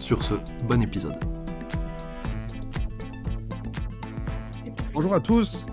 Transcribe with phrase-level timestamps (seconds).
[0.00, 0.34] Sur ce,
[0.64, 1.16] bon épisode.
[4.92, 5.66] Bonjour à tous.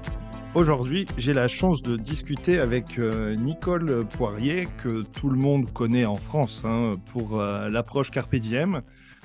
[0.55, 6.05] Aujourd'hui, j'ai la chance de discuter avec euh, Nicole Poirier, que tout le monde connaît
[6.05, 8.81] en France hein, pour euh, l'approche Carpe Diem.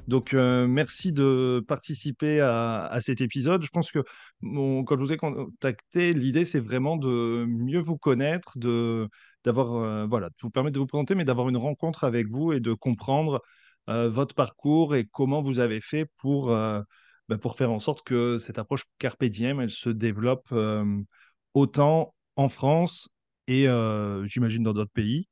[0.09, 3.63] Donc, euh, merci de participer à, cet épisode.
[3.63, 4.01] Je pense que
[4.43, 9.09] quand je vous ai contacté, l'idée, c'est vraiment de mieux vous connaître, de,
[9.45, 12.61] d'avoir, voilà, de vous permettre de vous présenter, mais d'avoir une rencontre avec vous et
[12.61, 13.43] de comprendre
[13.89, 16.83] votre parcours et comment vous avez fait pour, euh,
[17.29, 20.85] bah, pour faire en sorte que cette approche carpe diem, elle se développe euh,
[21.55, 23.09] autant en France
[23.47, 23.67] et
[24.25, 25.27] j'imagine dans d'autres pays.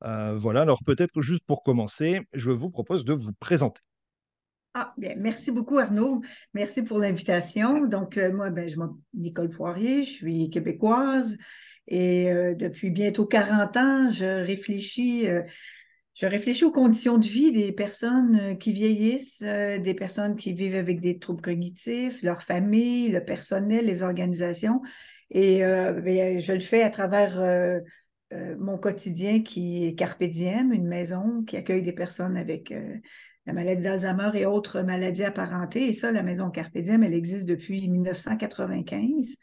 [0.00, 3.82] voilà, alors peut-être juste pour commencer, je vous propose de vous présenter.
[4.72, 6.22] Ah, bien, merci beaucoup Arnaud.
[6.54, 7.86] Merci pour l'invitation.
[7.86, 11.36] Donc, moi, ben, je m'appelle Nicole Poirier, je suis québécoise
[11.88, 15.26] et depuis bientôt 40 ans, je réfléchis
[16.16, 20.54] je réfléchis aux conditions de vie des personnes euh, qui vieillissent, euh, des personnes qui
[20.54, 24.80] vivent avec des troubles cognitifs, leur famille, le personnel, les organisations.
[25.30, 27.38] Et euh, ben, je le fais à travers
[28.58, 32.72] mon quotidien qui est Carpe Diem, une maison qui accueille des personnes avec
[33.46, 35.88] la maladie d'Alzheimer et autres maladies apparentées.
[35.88, 39.36] Et ça, la maison Carpe Diem, elle existe depuis 1995.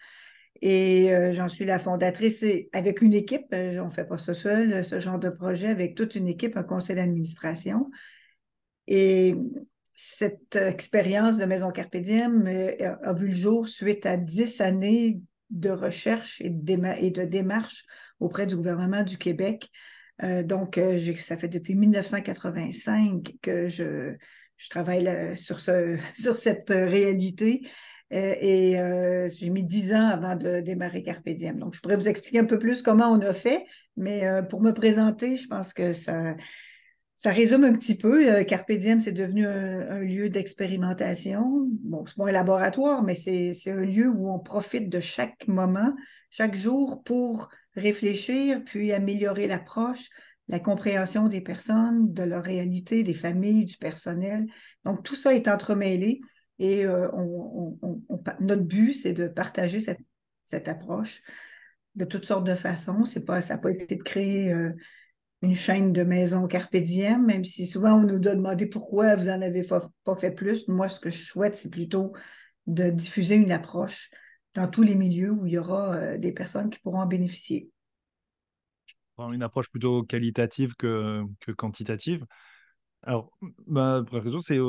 [0.66, 3.48] Et euh, j'en suis la fondatrice avec une équipe.
[3.54, 6.56] Euh, on ne fait pas ça seul, ce genre de projet, avec toute une équipe,
[6.56, 7.92] un conseil d'administration.
[8.88, 9.36] Et
[9.92, 15.20] cette expérience de Maison Carpe euh, a vu le jour suite à dix années
[15.50, 17.84] de recherche et de, démarche
[18.22, 19.70] auprès du gouvernement du Québec.
[20.46, 20.80] donc,
[21.20, 24.16] ça fait depuis 1985 que je,
[24.70, 27.68] travaille sur, cette réalité euh,
[28.12, 31.58] et euh, j'ai mis dix ans avant de démarrer Carpe Diem.
[31.58, 33.66] Donc, je pourrais vous expliquer un peu plus comment on a fait,
[33.98, 36.36] mais euh, pour me présenter, je pense que ça,
[37.16, 38.44] ça résume un petit peu.
[38.70, 41.68] Diem, c'est devenu un, lieu d'expérimentation.
[41.84, 45.94] Bon, c'est pas un laboratoire, mais c'est un lieu où on profite de chaque moment,
[46.30, 50.10] chaque jour pour réfléchir, puis améliorer l'approche,
[50.50, 54.46] la compréhension des personnes, de leur réalité, des familles, du personnel.
[54.86, 56.22] Donc, tout ça est entremêlé.
[56.64, 57.10] Et euh,
[58.40, 61.22] notre but, c'est de partager cette, approche
[61.96, 63.04] de toutes sortes de façons.
[63.04, 64.72] C'est pas, ça n'a pas été de créer euh,
[65.42, 69.26] une chaîne de maisons Carpe Diem, même si souvent on nous a demandé pourquoi vous
[69.26, 69.68] n'en avez
[70.06, 70.70] pas fait plus.
[70.70, 72.14] Moi, ce que je souhaite, c'est plutôt
[72.66, 74.10] de diffuser une approche
[74.54, 77.70] dans tous les milieux où il y aura euh, des personnes qui pourront en bénéficier.
[79.18, 81.26] Une approche plutôt qualitative que
[81.58, 82.26] quantitative.
[83.06, 83.32] Alors,
[83.68, 84.60] ma première c'est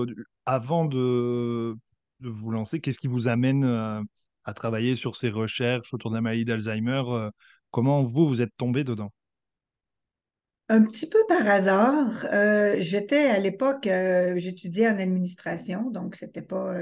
[0.44, 1.76] avant de,
[2.20, 6.44] vous lancer, qu'est-ce qui vous amène à, travailler sur ces recherches autour de la maladie
[6.44, 7.30] d'Alzheimer euh,
[7.70, 9.10] Comment vous, vous êtes tombé dedans?
[10.68, 12.26] Un petit peu par hasard.
[12.32, 16.74] Euh, j'étais à l'époque, euh, j'étudiais en administration, donc c'était pas,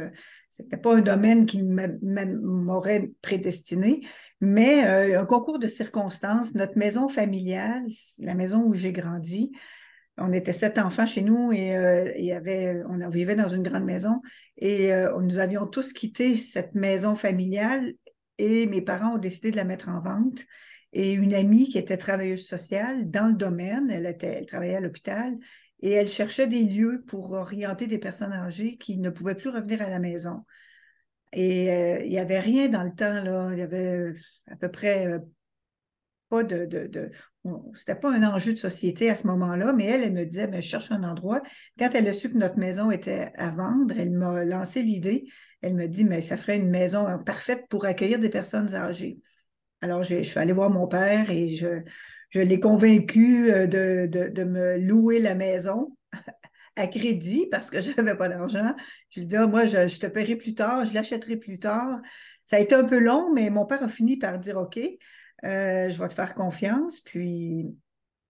[0.83, 4.01] pas un domaine qui m'aurait prédestiné,
[4.41, 7.85] mais un concours de circonstances, notre maison familiale,
[8.21, 9.53] la maison où j'ai grandi,
[10.19, 14.21] on était sept enfants chez nous et euh, on vivait dans une grande maison
[14.59, 17.95] et euh, nous avions tous quitté cette maison familiale
[18.39, 20.45] et mes parents ont décidé de la mettre en vente.
[20.93, 25.39] Et une amie qui était travailleuse sociale dans le domaine, elle travaillait à l'hôpital
[25.81, 29.81] et elle cherchait des lieux pour orienter des personnes âgées qui ne pouvaient plus revenir
[29.81, 30.45] à la maison.
[31.33, 33.51] Et euh, il n'y avait rien dans le temps, là.
[33.53, 34.13] Il y avait
[34.51, 35.19] à peu près
[36.41, 37.11] de, de,
[37.75, 40.63] c'était pas un enjeu de société à ce moment-là, mais elle, elle me disait, ben,
[40.63, 41.43] je cherche un endroit.
[41.79, 45.25] Quand elle a su que notre maison était à vendre, elle m'a lancé l'idée.
[45.61, 49.21] Elle me dit, mais ça ferait une maison parfaite pour accueillir des personnes âgées.
[49.81, 51.83] Alors, je suis allée voir mon père et je,
[52.31, 55.97] je l'ai convaincu euh, de, de, me louer la maison
[56.77, 58.75] à crédit parce que je n'avais pas d'argent.
[59.11, 61.59] Je lui ai dit, ah, moi, je, je, te paierai plus tard, je l'achèterai plus
[61.59, 62.01] tard.
[62.45, 64.79] Ça a été un peu long, mais mon père a fini par dire OK.
[65.45, 67.01] Euh, je vais te faire confiance.
[67.01, 67.75] Puis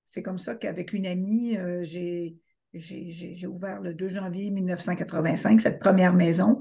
[0.04, 6.14] c'est comme ça qu'avec une amie, euh, j'ai, ouvert le 2 janvier 1985 cette première
[6.14, 6.58] maison.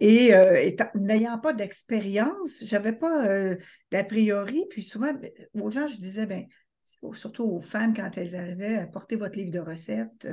[0.00, 3.54] Et euh, n'ayant pas d'expérience, je n'avais pas
[3.90, 4.64] d'a priori.
[4.70, 5.30] Puis souvent, ben,
[5.60, 6.46] aux gens, je disais, ben,
[7.12, 10.26] surtout aux femmes quand elles arrivaient, portez votre livre de recettes,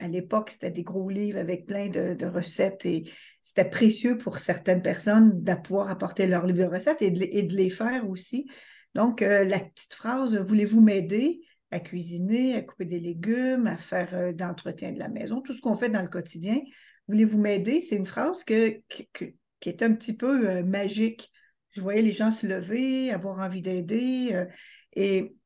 [0.00, 3.04] à l'époque, c'était des gros livres avec plein de, recettes et
[3.42, 7.70] c'était précieux pour certaines personnes de pouvoir apporter leur livre de recettes et de, les
[7.70, 8.50] faire aussi.
[8.94, 14.14] Donc, euh, la petite phrase Voulez-vous m'aider à cuisiner, à couper des légumes, à faire
[14.14, 16.60] euh, d'entretien de la maison, tout ce qu'on fait dans le quotidien.
[17.06, 17.80] Voulez-vous m'aider?
[17.80, 21.30] C'est une phrase qui est un petit peu euh, magique.
[21.70, 24.46] Je voyais les gens se lever, avoir envie d'aider.
[24.94, 25.36] et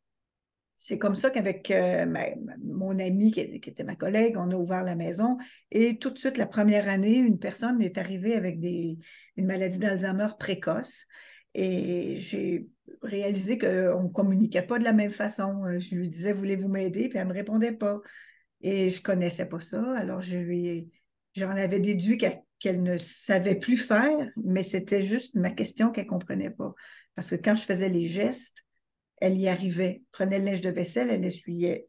[0.85, 2.05] c'est comme ça qu'avec euh,
[2.62, 5.38] mon ami qui, était ma collègue, on a ouvert la maison.
[5.70, 10.29] Et tout de suite, la première année, une personne est arrivée avec une maladie d'Alzheimer
[10.38, 11.06] précoce.
[11.55, 12.67] Et j'ai
[13.03, 15.65] réalisé qu'on ne communiquait pas de la même façon.
[15.65, 17.09] Euh, je lui disais, voulez-vous m'aider?
[17.09, 18.01] Puis elle ne me répondait pas.
[18.61, 19.97] Et je ne connaissais pas ça.
[19.97, 22.19] Alors, j'en avais déduit
[22.59, 26.75] qu'elle ne savait plus faire, mais c'était juste ma question qu'elle ne comprenait pas.
[27.15, 28.65] Parce que quand je faisais les gestes,
[29.19, 30.03] elle y arrivait.
[30.13, 31.89] Prenait le linge de vaisselle, elle essuyait.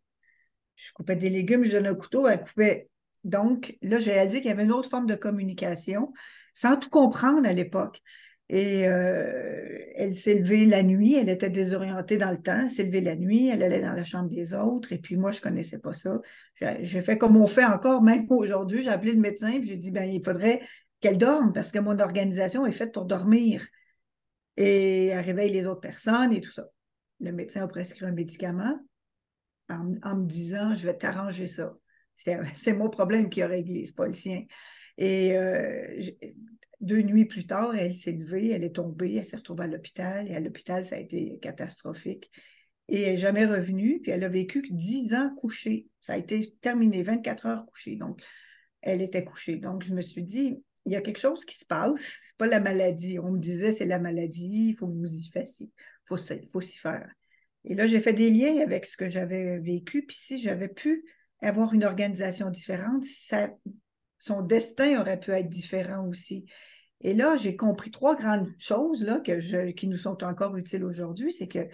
[0.76, 2.90] Je coupais des légumes, je donnais un couteau, elle coupait.
[3.24, 6.14] Donc, là, j'ai réalisé qu'il y avait une autre forme de communication,
[6.54, 8.02] sans tout comprendre à l'époque.
[8.50, 13.02] Et euh, elle s'est levée la nuit, elle était désorientée dans le temps, s'est levée
[13.02, 15.80] la nuit, elle allait dans la chambre des autres, et puis moi, je ne connaissais
[15.80, 16.20] pas ça.
[16.82, 19.92] J'ai fait comme on fait encore, même aujourd'hui, j'ai appelé le médecin, et j'ai dit,
[19.92, 20.62] ben, il faudrait
[21.00, 23.66] qu'elle dorme, parce que mon organisation est faite pour dormir.
[24.58, 26.66] Et elle réveille les autres personnes et tout ça
[27.20, 28.80] le médecin a prescrit un médicament
[29.70, 31.74] en, me disant Je vais t'arranger ça.
[32.16, 34.44] C'est mon problème qui a réglé, c'est pas le sien.
[34.98, 36.02] Et euh,
[36.82, 40.30] deux nuits plus tard, elle s'est levée, elle est tombée, elle s'est retrouvée à l'hôpital.
[40.30, 42.32] Et à l'hôpital, ça a été catastrophique.
[42.88, 45.88] Et elle n'est jamais revenue, puis elle a vécu que 10 ans couchée.
[46.02, 47.96] Ça a été terminé, 24 heures couchée.
[47.96, 48.22] Donc,
[48.82, 49.58] elle était couchée.
[49.58, 52.00] Donc, je me suis dit, il y a quelque chose qui se passe.
[52.28, 53.18] C'est pas la maladie.
[53.20, 55.72] On me disait, c'est la maladie, il faut que vous y fassiez
[56.06, 56.18] faut,
[56.52, 57.10] faut s'y faire.
[57.66, 60.06] Et là, j'ai fait des liens avec ce que j'avais vécu.
[60.06, 61.06] Puis si j'avais pu
[61.42, 63.50] avoir une organisation différente, ça,
[64.26, 66.46] son destin aurait pu être différent aussi.
[67.02, 71.32] Et là, j'ai compris trois grandes choses là, que qui nous sont encore utiles aujourd'hui.
[71.32, 71.68] C'est que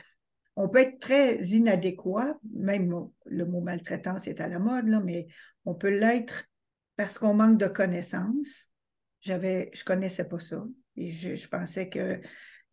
[0.58, 2.94] on peut être très inadéquat, même
[3.26, 5.28] le mot maltraitance est à la mode, là, mais
[5.64, 6.46] on peut l'être
[6.98, 8.68] parce qu'on manque de connaissances.
[9.22, 10.66] J'avais, je connaissais pas ça.
[10.98, 12.20] Et je, pensais que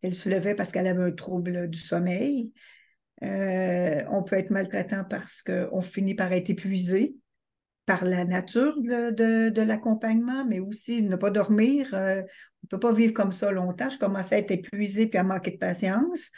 [0.01, 2.51] elle se levait parce qu'elle avait un trouble du sommeil.
[3.23, 7.15] Euh, on peut être maltraitant parce qu'on finit par être épuisé
[7.89, 11.89] par la nature de, l'accompagnement, mais aussi ne pas dormir.
[11.93, 13.89] Euh, on ne peut pas vivre comme ça longtemps.
[13.89, 16.29] Je commençais à être épuisée puis à manquer de patience.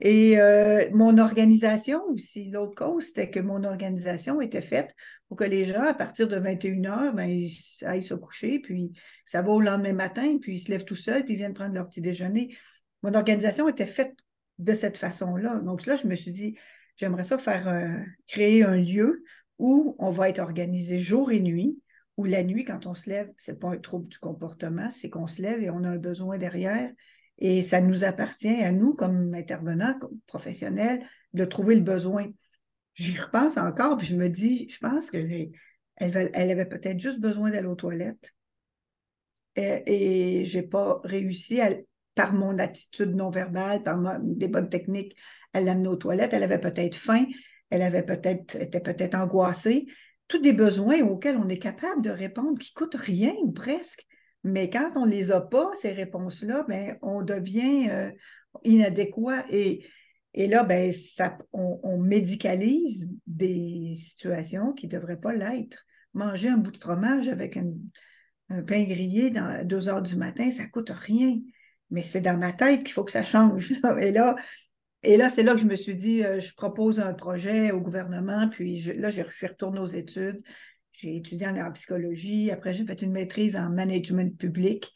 [0.00, 4.90] Et euh, mon organisation aussi, l'autre cause, c'était que mon organisation était faite
[5.28, 8.92] pour que les gens, à partir de 21 h ben, ils aillent se coucher, puis
[9.24, 11.74] ça va au lendemain matin, puis ils se lèvent tout seuls, puis ils viennent prendre
[11.74, 12.56] leur petit déjeuner
[13.06, 14.16] mon organisation était faite
[14.58, 15.60] de cette façon-là.
[15.60, 16.58] Donc là, je me suis dit,
[16.96, 19.22] j'aimerais ça faire euh, créer un lieu
[19.58, 21.78] où on va être organisé jour et nuit,
[22.16, 25.10] où la nuit, quand on se lève, ce n'est pas un trouble du comportement, c'est
[25.10, 26.90] qu'on se lève et on a un besoin derrière.
[27.38, 31.04] Et ça nous appartient à nous, comme intervenants, comme professionnels,
[31.34, 32.26] de trouver le besoin.
[32.94, 35.52] J'y repense encore, puis je me dis, je pense que j'ai,
[35.96, 38.34] elle, avait peut-être juste besoin d'aller aux toilettes.
[39.54, 41.70] Et, et je n'ai pas réussi à,
[42.16, 45.16] par mon attitude non verbale, par des bonnes techniques,
[45.52, 46.32] elle l'amenait aux toilettes.
[46.32, 47.26] Elle avait peut-être faim,
[47.70, 49.86] elle avait peut-être était peut-être angoissée.
[50.28, 54.04] Tous des besoins auxquels on est capable de répondre qui coûtent rien presque.
[54.44, 58.10] Mais quand on ne les a pas, ces réponses-là, ben, on devient euh,
[58.64, 59.44] inadéquat.
[59.50, 59.84] Et,
[60.34, 60.92] là, ben,
[61.52, 65.84] on, médicalise des situations qui ne devraient pas l'être.
[66.14, 70.64] Manger un bout de fromage avec un pain grillé dans deux heures du matin, ça
[70.64, 71.38] ne coûte rien
[71.90, 73.72] mais c'est dans ma tête qu'il faut que ça change.
[74.00, 74.36] Et là,
[75.06, 77.80] et là c'est là que je me suis dit, euh, je propose un projet au
[77.80, 80.42] gouvernement, puis là, je suis retournée aux études.
[80.92, 82.50] J'ai étudié en, psychologie.
[82.50, 84.92] Après, j'ai fait une maîtrise en management public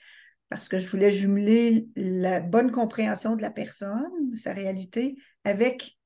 [0.49, 5.99] parce que je voulais jumeler la bonne compréhension de la personne, sa réalité, avec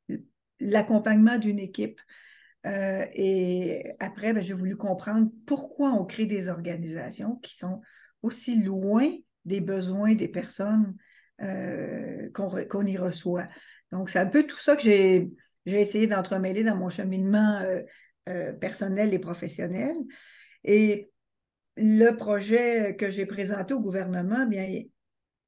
[0.60, 2.00] l'accompagnement d'une équipe.
[2.66, 7.80] Euh, et après, ben, j'ai voulu comprendre pourquoi on crée des organisations qui sont
[8.22, 9.08] aussi loin
[9.44, 10.96] des besoins des personnes
[11.42, 13.48] euh, qu'on y reçoit.
[13.94, 15.30] Donc, c'est un peu tout ça que j'ai
[15.66, 17.80] essayé d'entremêler dans mon cheminement euh,
[18.28, 19.94] euh, personnel et professionnel.
[20.64, 21.12] Et
[21.76, 24.66] le projet que j'ai présenté au gouvernement, bien,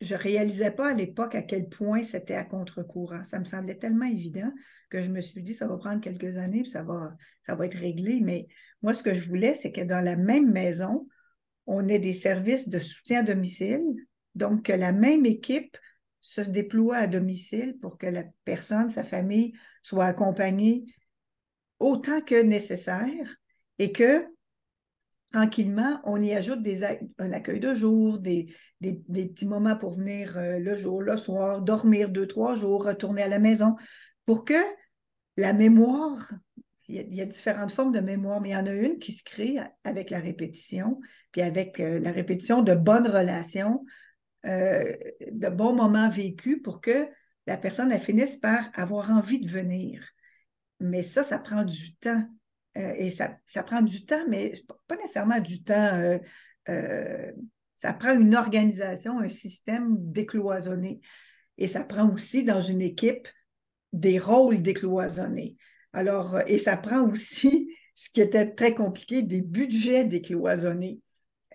[0.01, 3.25] je ne réalisais pas à l'époque à quel point c'était à contre-courant.
[3.25, 4.53] Ça me semblait tellement évident
[4.91, 7.67] que je me suis dit, ça va prendre quelques années, puis ça va, ça va
[7.67, 8.21] être réglé.
[8.23, 8.47] Mais
[8.81, 11.09] moi, ce que je voulais, c'est que dans la même maison,
[11.67, 13.83] on ait des services de soutien à domicile,
[14.37, 15.77] donc que la même équipe
[16.21, 20.85] se déploie à domicile pour que la personne, sa famille, soit accompagnée
[21.79, 23.37] autant que nécessaire
[23.79, 24.27] et que
[25.33, 26.61] tranquillement, on y ajoute
[27.19, 32.09] un accueil de jour, des, des, petits moments pour venir le jour, le soir, dormir
[32.09, 33.77] deux, trois jours, retourner à la maison,
[34.25, 34.55] pour que
[35.37, 36.33] la mémoire,
[36.89, 39.25] il y, a, différentes formes de mémoire, mais il y en a une qui se
[39.25, 41.01] crée avec la répétition,
[41.33, 43.85] puis avec la répétition de bonnes relations,
[44.47, 47.09] de bons moments vécus pour que
[47.47, 50.03] la personne elle finisse par avoir envie de venir.
[50.81, 52.29] Mais ça, ça prend du temps.
[52.77, 54.53] Euh, et ça, prend du temps, mais
[54.87, 55.95] pas nécessairement du temps.
[55.95, 56.19] Euh,
[56.69, 57.33] euh,
[57.75, 61.01] ça prend une organisation, un système décloisonné.
[61.59, 63.29] Et ça prend aussi dans une équipe
[63.93, 65.57] des rôles décloisonnés.
[65.93, 71.01] Alors, et ça prend aussi, ce qui était très compliqué, des budgets décloisonnés.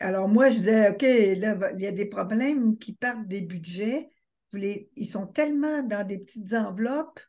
[0.02, 4.10] Alors moi, je disais, OK, là, il y a des problèmes qui partent des budgets.
[4.54, 7.20] ils sont tellement dans des petites enveloppes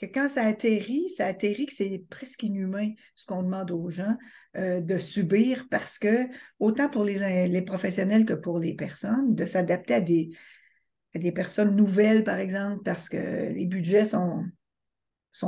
[0.00, 4.16] que quand ça atterrit, ça atterrit que c'est presque inhumain ce qu'on demande aux gens
[4.56, 6.26] euh, de subir parce que,
[6.58, 12.38] autant pour les, professionnels que pour les personnes, de s'adapter à des, personnes nouvelles, par
[12.38, 14.44] exemple, parce que les budgets sont,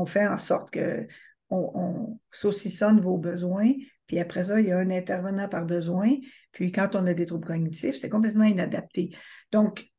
[0.06, 1.06] faits en sorte que
[1.48, 3.72] on, saucissonne vos besoins,
[4.12, 6.10] puis après ça, il y a un intervenant par besoin,
[6.50, 9.08] puis quand on a des troubles cognitifs, c'est complètement inadapté.
[9.52, 9.90] Donc,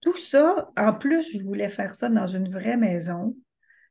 [0.00, 3.36] tout ça, en plus, je voulais faire ça dans une vraie maison,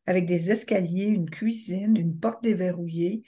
[0.05, 3.24] avec des escaliers, une cuisine, une porte déverrouillée.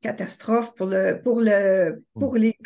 [0.00, 2.58] Catastrophe pour, le, pour, le, pour les,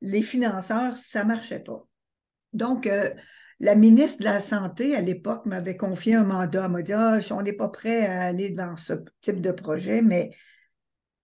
[0.00, 1.86] les financeurs, ça ne marchait pas.
[2.54, 3.10] Donc, euh,
[3.60, 6.64] la ministre de la Santé, à l'époque, m'avait confié un mandat.
[6.64, 10.00] Elle m'a dit ah, on n'est pas prêt à aller dans ce type de projet,
[10.00, 10.30] mais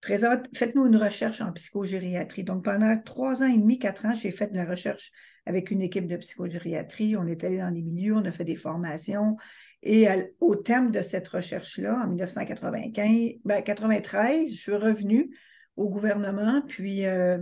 [0.01, 2.43] présente, faites-nous une recherche en psychogériatrie.
[2.43, 5.11] Donc, pendant trois ans et demi, quatre ans, j'ai fait de la recherche
[5.45, 7.17] avec une équipe de psychogériatrie.
[7.17, 9.37] On est allé dans les milieux, on a fait des formations.
[9.81, 10.07] Et
[10.39, 15.35] au terme de cette recherche-là, en 1995, ben, 93, je suis revenue
[15.75, 17.37] au gouvernement, puis euh,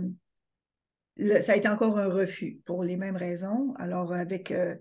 [1.40, 3.74] ça a été encore un refus pour les mêmes raisons.
[3.76, 4.76] Alors, avec euh,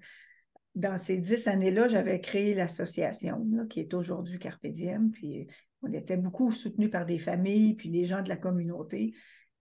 [0.76, 4.68] dans ces dix années-là, j'avais créé l'association qui est aujourd'hui Carpe
[5.12, 5.48] puis
[5.82, 9.14] on était beaucoup soutenus par des familles, puis les gens de la communauté.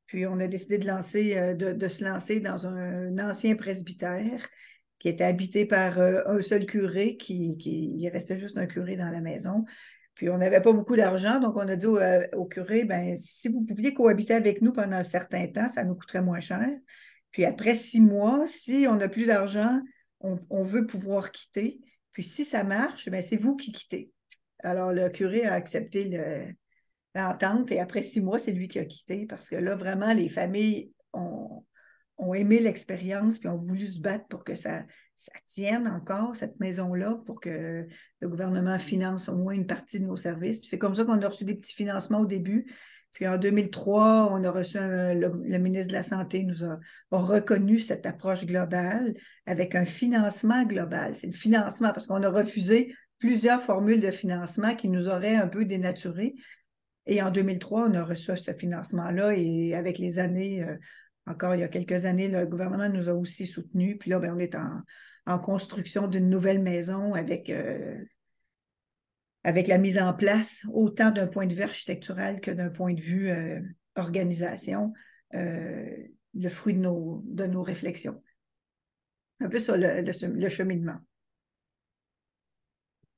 [0.07, 4.49] Puis on a décidé de, euh, se lancer dans un ancien presbytère
[4.99, 9.11] qui était habité par euh, un seul curé, qui, il restait juste un curé dans
[9.11, 9.65] la maison.
[10.15, 13.49] Puis on n'avait pas beaucoup d'argent, donc on a dit au, euh, curé, ben, si
[13.49, 16.67] vous pouviez cohabiter avec nous pendant un certain temps, ça nous coûterait moins cher.
[17.33, 19.81] Puis après six mois, si on n'a plus d'argent,
[20.21, 21.81] on, veut pouvoir quitter.
[22.13, 24.11] Puis si ça marche, ben, c'est vous qui quittez.
[24.67, 26.11] Alors le curé a accepté
[27.15, 30.29] l'entente et après six mois, c'est lui qui a quitté parce que là, vraiment, les
[30.29, 31.65] familles ont,
[32.35, 34.85] aimé l'expérience puis ont voulu se battre pour que ça,
[35.45, 37.87] tienne encore, cette maison-là, pour que
[38.21, 40.61] le gouvernement finance au moins une partie de nos services.
[40.65, 42.67] c'est comme ça qu'on a reçu des petits financements au début.
[43.13, 46.79] Puis en 2003, on a reçu le, ministre de la Santé nous a,
[47.11, 49.15] reconnu cette approche globale
[49.47, 51.15] avec un financement global.
[51.15, 55.49] C'est le financement parce qu'on a refusé plusieurs formules de financement qui nous auraient un
[55.49, 56.35] peu dénaturés.
[57.07, 60.77] Et en 2003, on a reçu ce financement-là et avec les années, euh,
[61.27, 63.97] encore il y a quelques années, le gouvernement nous a aussi soutenus.
[63.99, 64.83] Puis là, ben, on est en,
[65.39, 67.97] construction d'une nouvelle maison avec, euh,
[69.43, 73.01] avec la mise en place, autant d'un point de vue architectural que d'un point de
[73.01, 73.61] vue euh,
[73.97, 74.93] organisation,
[75.33, 78.23] le fruit de nos, de nos réflexions.
[79.41, 80.99] Un peu ça, le, cheminement.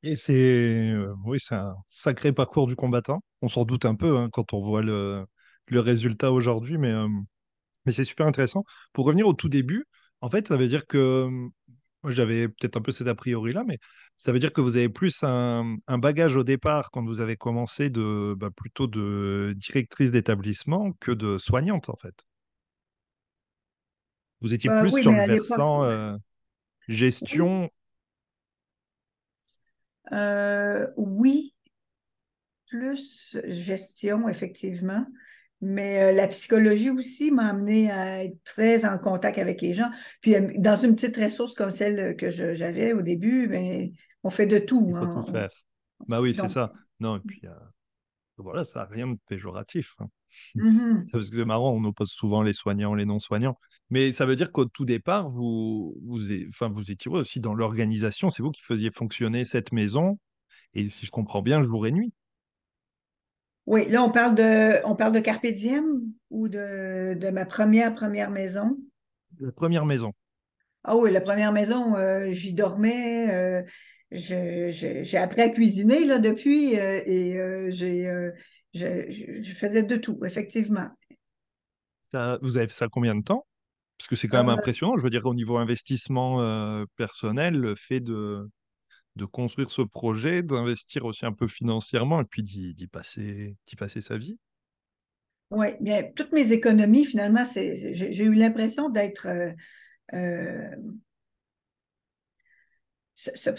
[0.02, 3.20] Et c'est oui, c'est un sacré parcours du combattant.
[3.42, 5.26] On s'en doute un peu hein, quand on voit le,
[5.66, 6.94] le résultat aujourd'hui, mais
[7.86, 8.64] mais c'est super intéressant.
[8.92, 9.86] Pour revenir au tout début,
[10.20, 11.28] en fait, ça veut dire que
[12.02, 13.78] moi, j'avais peut-être un peu cet a priori-là, mais
[14.16, 17.90] ça veut dire que vous avez plus un, bagage au départ quand vous avez commencé
[17.90, 22.14] de bah, plutôt de directrice d'établissement que de soignante, en fait.
[24.40, 26.16] Vous étiez bah plus sur le versant euh,
[26.86, 27.68] gestion.
[30.12, 31.54] Euh, oui,
[32.68, 35.06] plus gestion, effectivement.
[35.60, 39.90] Mais euh, la psychologie aussi m'a amené à être très en contact avec les gens.
[40.20, 43.90] Puis euh, dans une petite ressource comme celle que j'avais au début, ben,
[44.22, 44.84] on fait de tout.
[44.88, 45.22] Il faut hein.
[45.24, 45.50] tout faire.
[46.06, 46.72] Bah oui, c'est ça.
[47.00, 47.42] Non, et puis
[48.42, 49.94] voilà, ça n'a rien de péjoratif.
[49.98, 50.08] Hein.
[50.54, 53.58] Mmh Parce que c'est marrant, on oppose souvent les soignants, les non-soignants.
[53.90, 58.30] Mais ça veut dire qu'au tout départ, vous, vous, enfin, vous étiez aussi dans l'organisation,
[58.30, 60.18] c'est vous qui faisiez fonctionner cette maison.
[60.74, 62.12] Et si je comprends bien, jour et nuit.
[63.66, 65.84] Oui, là, on parle de, on parle de Carpe Diem
[66.30, 68.78] ou de, de ma première, première maison?
[69.40, 70.12] La première maison.
[70.84, 73.30] Ah oui, la première maison, euh, j'y dormais.
[73.30, 73.62] Euh,
[74.10, 78.30] j'ai appris à cuisiner là, depuis euh, et j'ai
[78.74, 80.88] je, faisais de tout, effectivement.
[82.12, 83.46] vous avez fait ça combien de temps?
[83.98, 87.58] Parce que c'est quand même euh, impressionnant, je veux dire, au niveau investissement euh, personnel,
[87.58, 88.48] le fait de,
[89.16, 94.16] de construire ce projet, d'investir aussi un peu financièrement et puis d'y passer, passer sa
[94.16, 94.38] vie.
[95.50, 99.26] Oui, bien, toutes mes économies, finalement, j'ai eu l'impression d'être
[103.26, 103.54] euh,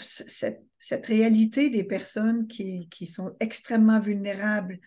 [0.78, 4.78] cette, réalité des personnes qui, sont extrêmement vulnérables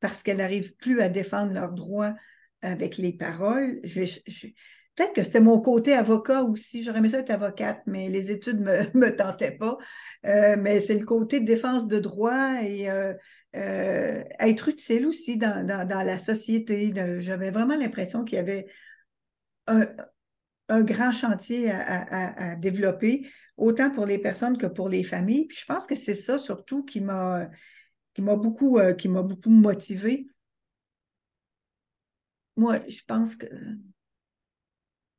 [0.00, 2.14] parce qu'elles n'arrivent plus à défendre leurs droits
[2.62, 3.80] avec les paroles.
[4.94, 6.82] Peut-être que c'était mon côté avocat aussi.
[6.82, 9.78] J'aurais aimé ça être avocate, mais les études ne me, me, tentaient pas.
[10.26, 13.14] Euh, mais c'est le côté défense de droit et euh,
[13.56, 16.92] euh, être utile aussi dans, la société.
[17.20, 18.66] J'avais vraiment l'impression qu'il y avait
[19.66, 19.86] un,
[20.70, 25.46] grand chantier à, développer autant pour les personnes que pour les familles.
[25.46, 27.48] Puis je pense que c'est ça surtout qui m'a
[28.14, 30.26] qui m'a beaucoup euh, qui m'a beaucoup motivé.
[32.56, 33.46] Moi, je pense que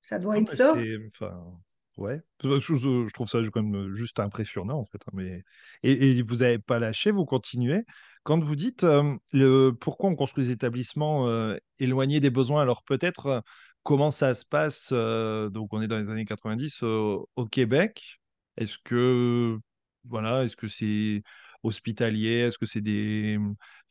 [0.02, 0.76] ça doit être ça.
[1.16, 1.60] Enfin,
[1.98, 5.02] ouais, je, trouve ça quand même juste impressionnant en fait.
[5.08, 5.44] Hein, mais
[5.82, 7.84] et, vous n'avez pas lâché, vous continuez.
[8.24, 12.84] Quand vous dites euh, le pourquoi on construit des établissements euh, éloignés des besoins, alors
[12.84, 13.44] peut-être
[13.84, 14.92] comment ça se passe.
[14.92, 18.20] donc on est dans les années 90 au Québec.
[18.58, 19.58] Est-ce que
[20.06, 21.24] voilà, est-ce que c'est
[21.64, 22.40] hospitalier?
[22.40, 23.40] Est-ce que c'est des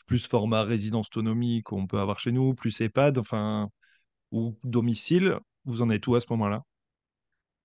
[0.06, 3.70] plus format résidence autonomie qu'on peut avoir chez nous, plus EHPAD, enfin
[4.30, 5.38] ou domicile?
[5.64, 6.64] Vous en êtes où à ce moment-là?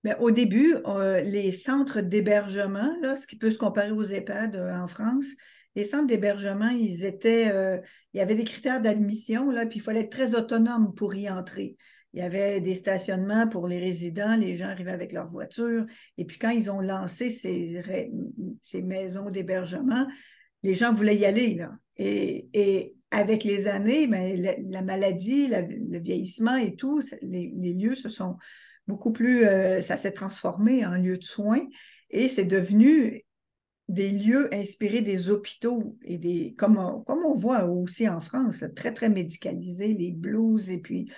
[0.04, 4.54] Bien, au début, euh, les centres d'hébergement, là, ce qui peut se comparer aux EHPAD
[4.54, 5.26] euh, en France,
[5.74, 7.78] les centres d'hébergement, ils étaient, euh,
[8.14, 11.28] il y avait des critères d'admission, là, puis il fallait être très autonome pour y
[11.28, 11.76] entrer.
[12.14, 15.84] Il y avait des stationnements pour les résidents, les gens arrivaient avec leur voiture.
[16.16, 17.82] Et puis quand ils ont lancé ces,
[18.62, 20.06] ces maisons d'hébergement,
[20.62, 21.54] les gens voulaient y aller.
[21.54, 21.72] Là.
[21.96, 28.36] Et, avec les années, ben, la, maladie, le vieillissement et tout, les, lieux se sont
[28.86, 31.66] beaucoup plus, euh, ça s'est transformé en lieu de soins
[32.10, 33.24] et c'est devenu
[33.88, 38.62] des lieux inspirés des hôpitaux et des, comme on, comme on voit aussi en France,
[38.76, 41.10] très, très médicalisés, les blues et puis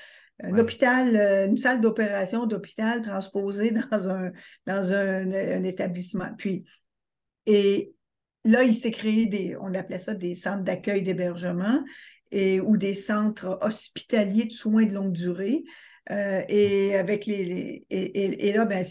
[0.43, 4.33] un hôpital, euh, une salle d'opération d'hôpital transposée dans un,
[4.67, 6.31] dans un, établissement.
[6.39, 6.65] Puis,
[7.47, 7.95] et
[8.45, 11.83] là, il s'est créé des, on appelait ça des centres d'accueil d'hébergement
[12.31, 15.65] et, ou des centres hospitaliers de soins de longue durée.
[16.11, 18.85] Euh, et avec les, et, et, là, ben,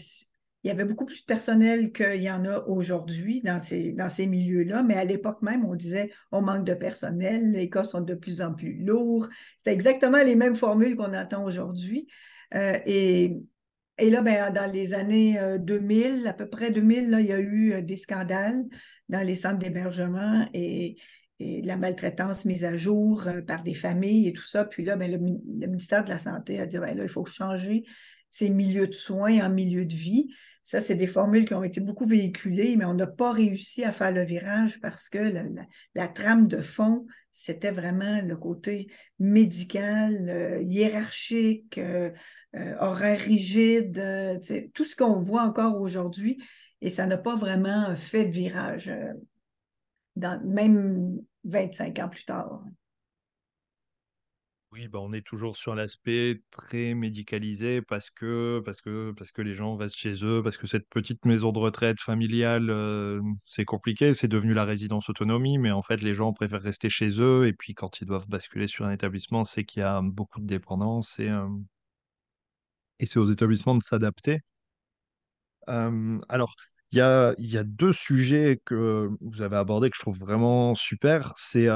[0.62, 4.10] il y avait beaucoup plus de personnel qu'il y en a aujourd'hui dans ces, dans
[4.10, 8.02] ces milieux-là, mais à l'époque même, on disait on manque de personnel, les cas sont
[8.02, 9.28] de plus en plus lourds.
[9.56, 12.08] C'était exactement les mêmes formules qu'on entend aujourd'hui.
[12.54, 13.38] Euh, et,
[13.98, 17.32] et, là, ben, dans les années 2000, euh, à peu près 2000, là, il y
[17.32, 18.64] a eu euh, des scandales
[19.08, 20.96] dans les centres d'hébergement et,
[21.38, 24.66] et, la maltraitance mise à jour par des familles et tout ça.
[24.66, 25.18] Puis là, ben, le,
[25.66, 27.84] ministère de la Santé a dit ben, là, il faut changer
[28.28, 30.32] ces milieux de soins en milieu de vie.
[30.70, 33.90] Ça, c'est des formules qui ont été beaucoup véhiculées, mais on n'a pas réussi à
[33.90, 35.18] faire le virage parce que
[35.96, 38.86] la, trame de fond, c'était vraiment le côté
[39.18, 42.12] médical, euh, hiérarchique, euh,
[42.54, 44.00] euh, horaire rigide,
[44.72, 46.40] tout ce qu'on voit encore aujourd'hui.
[46.80, 48.94] Et ça n'a pas vraiment fait de virage,
[50.14, 52.62] même 25 ans plus tard.
[54.72, 59.42] Oui, bah, on est toujours sur l'aspect très médicalisé parce que, parce, que, parce que
[59.42, 63.64] les gens restent chez eux, parce que cette petite maison de retraite familiale, euh, c'est
[63.64, 67.48] compliqué, c'est devenu la résidence autonomie, mais en fait, les gens préfèrent rester chez eux
[67.48, 70.46] et puis quand ils doivent basculer sur un établissement, c'est qu'il y a beaucoup de
[70.46, 71.48] dépendance et, euh,
[73.02, 74.40] c'est aux établissements de s'adapter.
[75.66, 76.54] Alors,
[76.92, 80.74] il y a, y a, deux sujets que vous avez abordés que je trouve vraiment
[80.74, 81.32] super.
[81.36, 81.68] C'est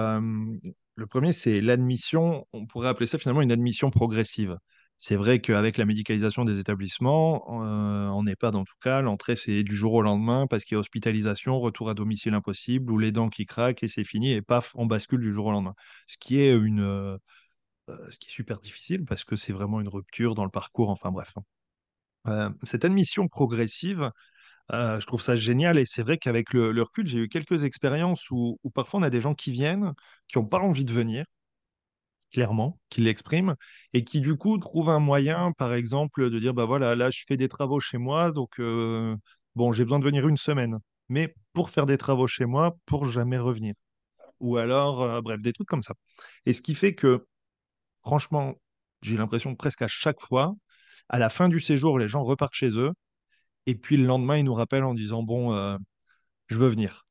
[0.96, 4.58] le premier, c'est l'admission, on pourrait appeler ça finalement une admission progressive.
[4.98, 9.64] C'est vrai qu'avec la médicalisation des établissements, euh, en EHPAD en tout cas, l'entrée c'est
[9.64, 13.12] du jour au lendemain parce qu'il y a hospitalisation, retour à domicile impossible, ou les
[13.12, 15.74] dents qui craquent et c'est fini, et paf, on bascule du jour au lendemain.
[16.06, 17.18] Ce qui est, euh,
[17.90, 21.34] euh, super difficile parce que c'est vraiment une rupture dans le parcours, enfin bref.
[22.26, 24.10] Euh, cette admission progressive,
[24.70, 28.58] je trouve ça génial et c'est vrai qu'avec le, recul, j'ai eu quelques expériences où,
[28.74, 29.92] parfois on a des gens qui viennent,
[30.28, 31.24] qui n'ont pas envie de venir,
[32.32, 33.54] clairement, qui l'expriment
[33.92, 37.24] et qui du coup trouvent un moyen, par exemple, de dire bah voilà, là je
[37.26, 38.60] fais des travaux chez moi, donc
[39.54, 43.06] bon, j'ai besoin de venir une semaine, mais pour faire des travaux chez moi, pour
[43.06, 43.74] jamais revenir.
[44.40, 45.94] Ou alors, bref, des trucs comme ça.
[46.46, 47.26] Et ce qui fait que,
[48.02, 48.54] franchement,
[49.02, 50.54] j'ai l'impression presque à chaque fois,
[51.08, 52.92] à la fin du séjour, les gens repartent chez eux
[53.66, 55.76] et puis le lendemain, il nous rappelle en disant Bon, euh,
[56.48, 57.06] je veux venir.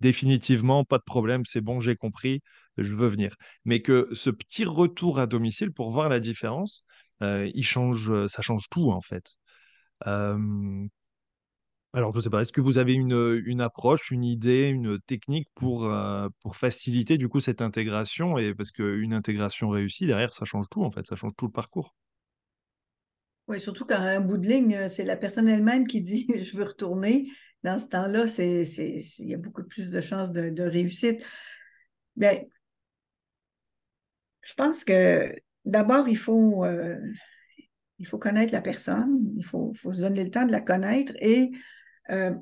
[0.00, 2.42] définitivement, pas de problème, c'est bon, j'ai compris,
[2.78, 3.36] je veux venir.
[3.64, 6.84] Mais que ce petit retour à domicile pour voir la différence,
[7.22, 9.36] euh, il change, ça change tout en fait.
[10.06, 10.86] Euh,
[11.94, 15.48] alors, je ne sais pas, est-ce que vous avez une, approche, une idée, une technique
[15.54, 20.44] pour, euh, pour faciliter du coup cette intégration et parce qu'une intégration réussie, derrière, ça
[20.44, 21.94] change tout en fait, ça change tout le parcours?
[23.46, 26.64] Oui, surtout quand un bout de ligne, c'est la personne elle-même qui dit je veux
[26.64, 27.28] retourner.
[27.62, 28.64] Dans ce temps-là, c'est,
[29.18, 31.24] il y a beaucoup plus de chances de, réussite.
[32.14, 32.42] Bien,
[34.42, 37.00] je pense que d'abord, il faut, euh,
[37.98, 41.14] il faut connaître la personne, il faut, faut, se donner le temps de la connaître
[41.20, 41.52] et
[42.10, 42.34] euh,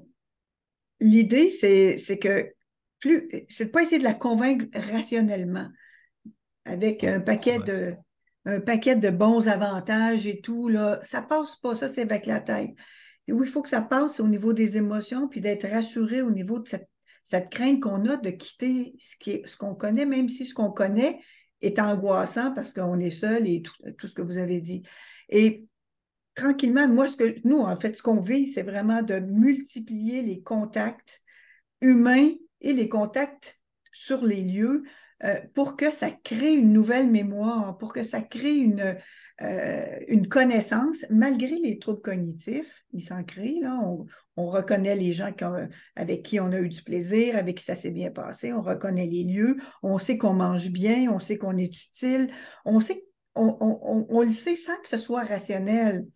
[0.98, 2.52] l'idée, c'est que
[2.98, 5.68] plus, c'est de pas essayer de la convaincre rationnellement
[6.64, 7.94] avec un paquet de,
[8.44, 12.40] un paquet de bons avantages et tout, là, ça passe pas, ça, c'est avec la
[12.40, 12.70] tête.
[13.28, 16.66] Il faut que ça passe au niveau des émotions, puis d'être rassuré au niveau de
[16.66, 16.88] cette,
[17.22, 20.72] cette crainte qu'on a de quitter ce qu'on ce qu'on connaît, même si ce qu'on
[20.72, 21.20] connaît
[21.60, 24.82] est angoissant parce qu'on est seul et tout, tout, ce que vous avez dit.
[25.28, 25.66] Et
[26.34, 30.42] tranquillement, moi, ce que nous, en fait, ce qu'on vit, c'est vraiment de multiplier les
[30.42, 31.22] contacts
[31.80, 34.82] humains et les contacts sur les lieux
[35.24, 38.96] euh, pour que ça crée une nouvelle mémoire, pour que ça crée une,
[39.40, 43.60] euh, une connaissance, malgré les troubles cognitifs, ils s'en créent.
[43.60, 43.78] Là.
[43.82, 44.06] On,
[44.36, 45.30] on, reconnaît les gens
[45.96, 49.06] avec qui on a eu du plaisir, avec qui ça s'est bien passé, on reconnaît
[49.06, 52.30] les lieux, on sait qu'on mange bien, on sait qu'on est utile,
[52.64, 53.04] on sait
[53.34, 56.06] on, on, on, le sait sans que ce soit rationnel.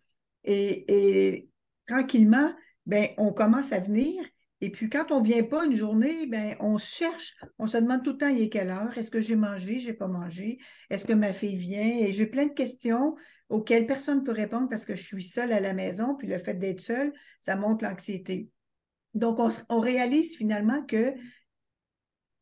[0.43, 1.49] Et,
[1.87, 2.53] tranquillement,
[2.85, 4.23] ben, on commence à venir.
[4.59, 8.03] Et puis, quand on ne vient pas une journée, ben, on cherche, on se demande
[8.03, 8.97] tout le temps, il est quelle heure?
[8.97, 9.79] Est-ce que j'ai mangé?
[9.79, 10.57] Je n'ai pas mangé?
[10.89, 11.99] Est-ce que ma fille vient?
[11.99, 13.15] Et j'ai plein de questions
[13.49, 16.39] auxquelles personne ne peut répondre parce que je suis seule à la maison, puis le
[16.39, 18.49] fait d'être seule, ça monte l'anxiété.
[19.13, 21.13] Donc, on, on, réalise finalement que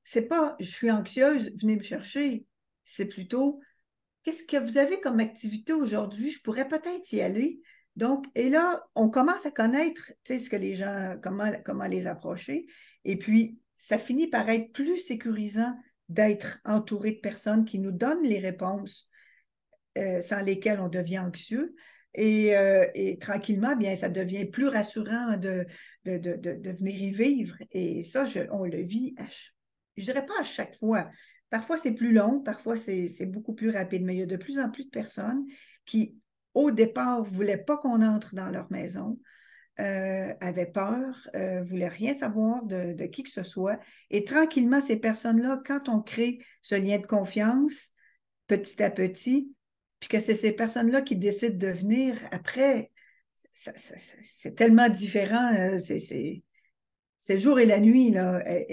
[0.03, 2.45] c'est pas je suis anxieuse, venez me chercher.
[2.85, 3.59] C'est plutôt
[4.23, 6.31] qu'est-ce que vous avez comme activité aujourd'hui?
[6.31, 7.61] Je pourrais peut-être y aller.
[7.95, 12.67] Donc, et là, on commence à connaître ce que les gens, comment, les approcher.
[13.05, 15.73] Et puis, ça finit par être plus sécurisant
[16.09, 19.09] d'être entouré de personnes qui nous donnent les réponses
[19.97, 21.75] euh, sans lesquelles on devient anxieux.
[22.13, 22.85] Et, euh,
[23.19, 25.65] tranquillement, bien, ça devient plus rassurant de,
[26.05, 27.55] venir y vivre.
[27.71, 29.15] Et ça, on le vit,
[29.95, 31.09] je ne dirais pas à chaque fois.
[31.49, 34.59] Parfois, c'est plus long, parfois, c'est beaucoup plus rapide, mais il y a de plus
[34.59, 35.45] en plus de personnes
[35.85, 36.17] qui
[36.55, 39.19] au départ, ne voulaient pas qu'on entre dans leur maison,
[39.81, 43.77] euh, avaient peur, euh, voulaient rien savoir de, qui que ce soit.
[44.09, 47.89] Et tranquillement, ces personnes-là, quand on crée ce lien de confiance,
[48.47, 49.53] petit à petit,
[49.99, 52.91] puis que c'est ces personnes-là qui décident de venir, après,
[53.51, 58.15] c'est tellement différent, euh, c'est le jour et la nuit,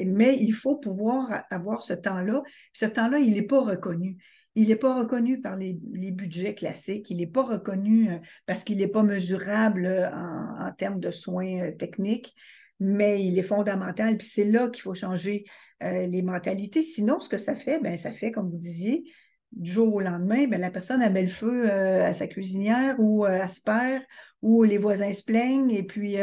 [0.06, 2.42] mais il faut pouvoir avoir ce temps-là.
[2.74, 4.18] Ce temps-là, il n'est pas reconnu.
[4.54, 8.78] Il n'est pas reconnu par les, budgets classiques, il n'est pas reconnu euh, parce qu'il
[8.78, 12.34] n'est pas mesurable euh, en, termes de soins euh, techniques,
[12.78, 14.18] mais il est fondamental.
[14.18, 15.44] Puis c'est là qu'il faut changer
[15.80, 16.84] les mentalités.
[16.84, 19.02] Sinon, ce que ça fait, ben, ça fait, comme vous disiez,
[19.50, 23.24] du jour au lendemain, ben, la personne a met le feu à sa cuisinière ou
[23.24, 24.04] à se perd,
[24.42, 26.18] ou les voisins se plaignent, et puis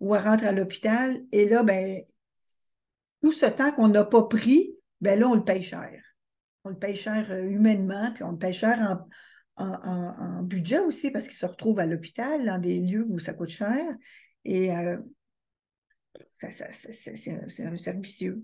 [0.00, 1.18] ou elle rentre à l'hôpital.
[1.32, 2.02] Et là, ben,
[3.22, 6.09] tout ce temps qu'on n'a pas pris, ben là, on le paye cher
[6.64, 8.98] on le paye cher euh, humainement, puis on le paye cher
[9.56, 13.50] en, budget aussi, parce qu'il se retrouve à l'hôpital, dans des lieux où ça coûte
[13.50, 13.76] cher.
[14.46, 14.96] Et euh,
[16.32, 18.42] c'est un servicieux.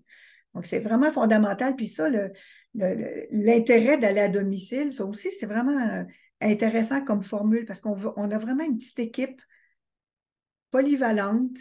[0.55, 1.75] Donc, c'est vraiment fondamental.
[1.75, 2.09] Puis ça,
[2.75, 6.05] l'intérêt d'aller à domicile, ça aussi, c'est vraiment euh,
[6.41, 9.41] intéressant comme formule parce qu'on on a vraiment une petite équipe
[10.71, 11.57] polyvalente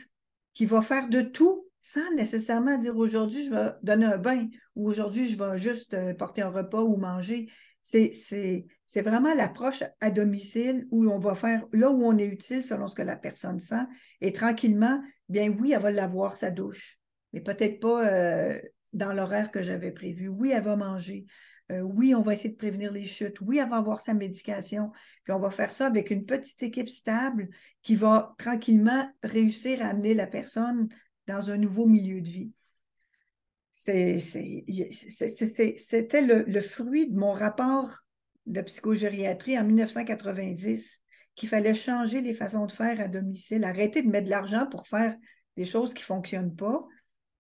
[0.53, 4.89] qui va faire de tout sans nécessairement dire aujourd'hui, je vais donner un bain ou
[4.89, 7.47] aujourd'hui, je vais juste euh, porter un repas ou manger.
[7.83, 12.87] C'est vraiment l'approche à domicile où on va faire là où on est utile selon
[12.87, 13.85] ce que la personne sent.
[14.19, 16.97] Et tranquillement, bien oui, elle va l'avoir, sa douche,
[17.33, 18.59] mais peut-être pas euh,
[18.93, 20.27] dans l'horaire que j'avais prévu.
[20.27, 21.27] Oui, elle va manger.
[21.71, 23.41] Euh, oui, on va essayer de prévenir les chutes.
[23.41, 24.91] Oui, elle va avoir sa médication.
[25.23, 27.49] Puis on va faire ça avec une petite équipe stable
[27.83, 30.89] qui va tranquillement réussir à amener la personne
[31.27, 32.51] dans un nouveau milieu de vie.
[33.71, 34.21] C'était
[36.21, 37.89] le, fruit de mon rapport
[38.45, 41.01] de psychogériatrie en 1990
[41.35, 44.87] qu'il fallait changer les façons de faire à domicile, arrêter de mettre de l'argent pour
[44.87, 45.17] faire
[45.57, 46.85] des choses qui ne fonctionnent pas,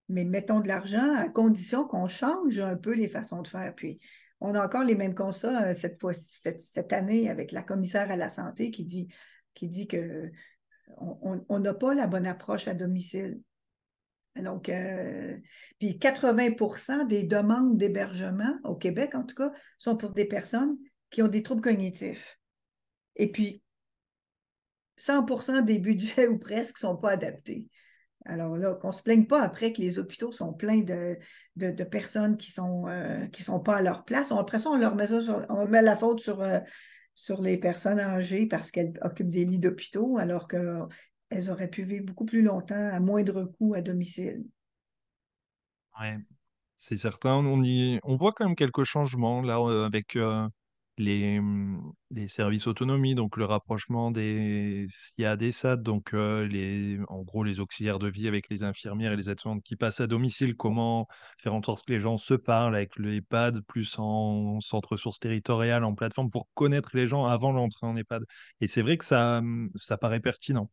[0.09, 3.73] mais mettons de l'argent à condition qu'on change un peu les façons de faire.
[3.73, 3.99] Puis,
[4.41, 8.17] on a encore les mêmes constats euh, cette, fois, cette, année avec la commissaire à
[8.17, 9.07] la santé qui dit,
[9.53, 9.69] qui
[11.49, 13.39] n'a pas la bonne approche à domicile.
[14.35, 15.37] Donc, euh,
[15.79, 20.77] puis 80% des demandes d'hébergement au Québec, en tout cas, sont pour des personnes
[21.09, 22.37] qui ont des troubles cognitifs.
[23.15, 23.61] Et puis,
[24.97, 27.67] 100% des budgets ou presque ne sont pas adaptés.
[28.25, 31.15] Alors là, qu'on ne se plaigne pas après que les hôpitaux sont pleins de,
[31.55, 34.31] de, personnes qui ne sont, euh, sont pas à leur place.
[34.31, 36.59] après ça, on leur met, ça on met la faute sur, euh,
[37.13, 40.47] sur les personnes âgées parce qu'elles occupent des lits d'hôpitaux, alors
[41.29, 44.45] qu'elles auraient pu vivre beaucoup plus longtemps à moindre coût à domicile.
[45.99, 46.07] Oui,
[46.77, 47.35] c'est certain.
[47.35, 50.17] On, voit quand même quelques changements là euh, avec
[50.97, 56.99] les, mmh, les services autonomie, donc le rapprochement des SIA des SAD, donc euh, les,
[57.09, 60.07] en gros les auxiliaires de vie avec les infirmières et les aides-soignantes qui passent à
[60.07, 61.07] domicile, comment
[61.39, 65.19] faire en sorte que les gens se parlent avec le EHPAD, plus en centre ressources
[65.19, 68.23] territoriales, en plateforme, pour connaître les gens avant l'entrée en EHPAD.
[68.61, 70.69] Et c'est vrai que ça, mmh, ça paraît pertinent.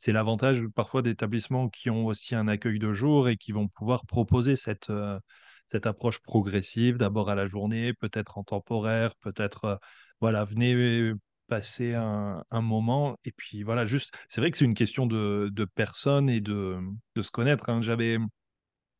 [0.00, 4.06] C'est l'avantage parfois d'établissements qui ont aussi un accueil de jour et qui vont pouvoir
[4.06, 4.90] proposer cette...
[4.90, 5.18] Euh,
[5.66, 9.76] cette approche progressive, d'abord à la journée, peut-être en temporaire, peut-être, euh,
[10.20, 11.12] voilà, venez
[11.46, 13.18] passer un, moment.
[13.24, 16.78] Et puis voilà, juste, c'est vrai que c'est une question de, de personnes et de,
[17.14, 17.68] de se connaître.
[17.68, 17.82] Hein.
[17.82, 18.18] J'avais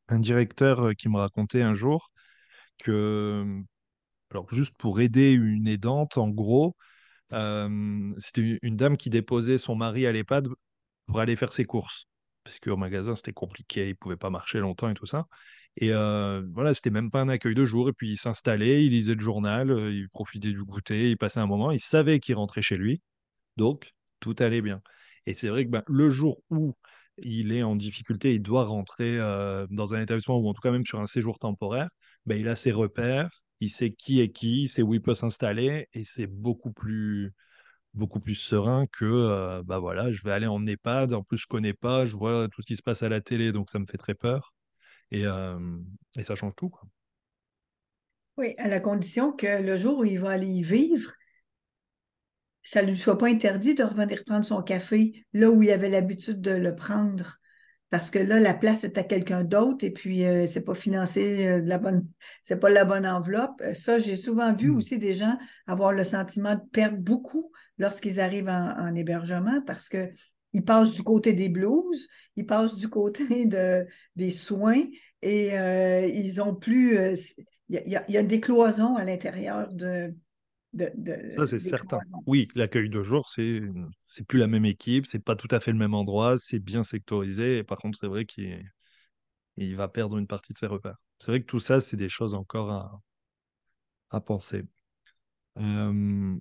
[0.08, 2.10] un directeur euh, qui me racontait un jour
[2.78, 3.44] que,
[4.30, 6.76] alors juste pour aider une aidante, en gros,
[7.32, 10.48] euh, c'était une dame qui déposait son mari à l'EHPAD
[11.10, 12.06] pour aller faire ses courses.
[12.44, 15.26] Parce qu'au magasin, c'était compliqué, il ne pouvait pas marcher longtemps et tout ça.
[15.76, 17.88] Et euh, voilà, c'était même pas un accueil de jour.
[17.88, 21.40] Et puis il s'installait, il lisait le journal, euh, il profitait du goûter, il passait
[21.40, 23.02] un moment, il savait qu'il rentrait chez lui.
[23.56, 24.82] Donc tout allait bien.
[25.26, 26.74] Et c'est vrai que ben, le jour où
[27.18, 30.70] il est en difficulté, il doit rentrer euh, dans un établissement ou en tout cas
[30.70, 31.88] même sur un séjour temporaire,
[32.26, 35.14] ben, il a ses repères, il sait qui est qui, il sait où il peut
[35.14, 37.32] s'installer et c'est beaucoup plus
[37.94, 41.74] beaucoup plus serein que bah voilà, je vais aller en EHPAD, en plus je connais
[41.74, 43.98] pas, je vois tout ce qui se passe à la télé donc ça me fait
[43.98, 44.54] très peur.
[45.12, 45.24] Et,
[46.16, 46.68] et ça change tout.
[46.68, 46.88] Quoi.
[48.36, 51.12] Oui, à la condition que le jour où il va aller y vivre,
[52.62, 55.88] ça ne lui soit pas interdit de revenir prendre son café là où il avait
[55.88, 57.36] l'habitude de le prendre.
[57.90, 61.60] Parce que là, la place est à quelqu'un d'autre et puis ce c'est pas financé
[61.62, 62.06] de la bonne,
[62.40, 63.62] c'est pas la bonne enveloppe.
[63.74, 64.76] Ça, j'ai souvent vu mmh.
[64.76, 69.88] aussi des gens avoir le sentiment de perdre beaucoup lorsqu'ils arrivent en, en hébergement parce
[69.88, 70.12] que
[70.52, 74.82] ils passent du côté des blues, ils passent du côté de, des soins
[75.22, 76.96] et euh, ils ont plus.
[76.96, 77.14] Euh,
[77.68, 80.12] il y, a des cloisons à l'intérieur de,
[80.72, 80.90] de,
[81.28, 82.00] Ça, c'est certain.
[82.26, 83.60] Oui, l'accueil de jour, c'est
[84.08, 86.82] c'est plus la même équipe, c'est pas tout à fait le même endroit, c'est bien
[86.82, 87.58] sectorisé.
[87.58, 88.68] Et par contre, c'est vrai qu'il
[89.56, 90.96] il va perdre une partie de ses repères.
[91.18, 93.00] C'est vrai que tout ça, c'est des choses encore à,
[94.10, 94.64] à penser.
[95.58, 96.36] Euh,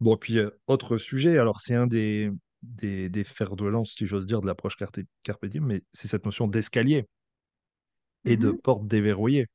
[0.00, 2.30] bon, puis autre sujet, alors c'est un des,
[2.62, 6.24] des, des, fers de lance, si j'ose dire, de l'approche carpe, diem, mais c'est cette
[6.24, 7.06] notion d'escalier
[8.24, 8.60] et de mm-hmm.
[8.60, 9.46] porte déverrouillée.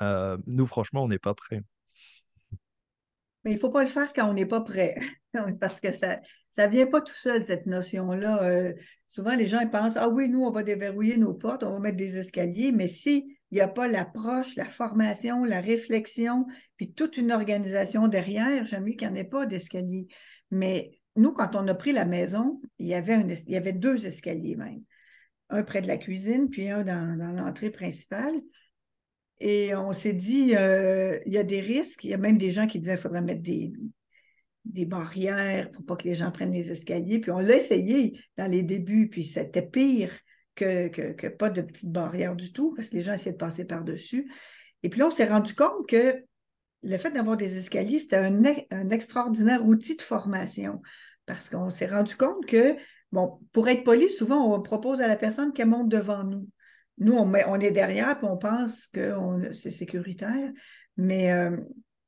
[0.00, 1.62] Euh, nous, franchement, on n'est pas prêts.
[3.44, 4.96] Mais il ne faut pas le faire quand on n'est pas prêt,
[5.60, 6.20] parce que ça
[6.58, 8.42] ne vient pas tout seul, cette notion-là.
[8.42, 8.72] Euh,
[9.06, 11.78] souvent, les gens ils pensent, ah oui, nous, on va déverrouiller nos portes, on va
[11.78, 12.88] mettre des escaliers, mais
[13.48, 18.84] s'il n'y a pas l'approche, la formation, la réflexion, puis toute une organisation derrière, j'aime
[18.84, 20.08] mieux qu'il n'y en ait pas d'escalier.
[20.50, 24.82] Mais nous, quand on a pris la maison, il y avait, il deux escaliers même.
[25.50, 28.34] Un près de la cuisine, puis un dans, l'entrée principale.
[29.40, 32.04] Et on s'est dit, euh, il y a des risques.
[32.04, 33.72] Il y a même des gens qui disaient qu'il faudrait mettre des,
[34.64, 37.20] des barrières pour pas que les gens prennent les escaliers.
[37.20, 40.12] Puis on l'a essayé dans les débuts, puis c'était pire
[40.54, 44.30] que, pas de petites barrières du tout, parce que les gens essayaient de passer par-dessus.
[44.82, 46.24] Et puis là, on s'est rendu compte que
[46.82, 50.82] le fait d'avoir des escaliers, c'était un, extraordinaire outil de formation
[51.26, 52.76] parce qu'on s'est rendu compte que,
[53.10, 56.46] bon, pour être poli, souvent, on propose à la personne qu'elle monte devant nous.
[56.98, 59.14] Nous, on, est derrière et on pense que
[59.52, 60.52] c'est sécuritaire,
[60.96, 61.56] mais euh,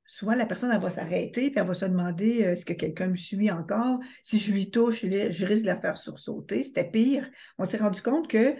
[0.06, 3.08] souvent, la personne, elle va s'arrêter puis elle va se demander euh, est-ce que quelqu'un
[3.08, 3.98] me suit encore?
[4.22, 6.62] Si je lui touche, je risque de la faire sursauter.
[6.62, 7.28] C'était pire.
[7.58, 8.54] On s'est rendu compte que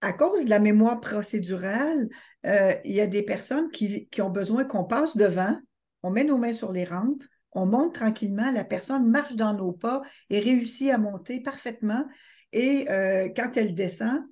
[0.00, 2.08] à cause de la mémoire procédurale,
[2.46, 5.58] euh, il y a des personnes qui, ont besoin qu'on passe devant,
[6.02, 9.72] on met nos mains sur les rampes, on monte tranquillement, la personne marche dans nos
[9.72, 12.04] pas et réussit à monter parfaitement.
[12.52, 14.22] Et euh, quand elle descend,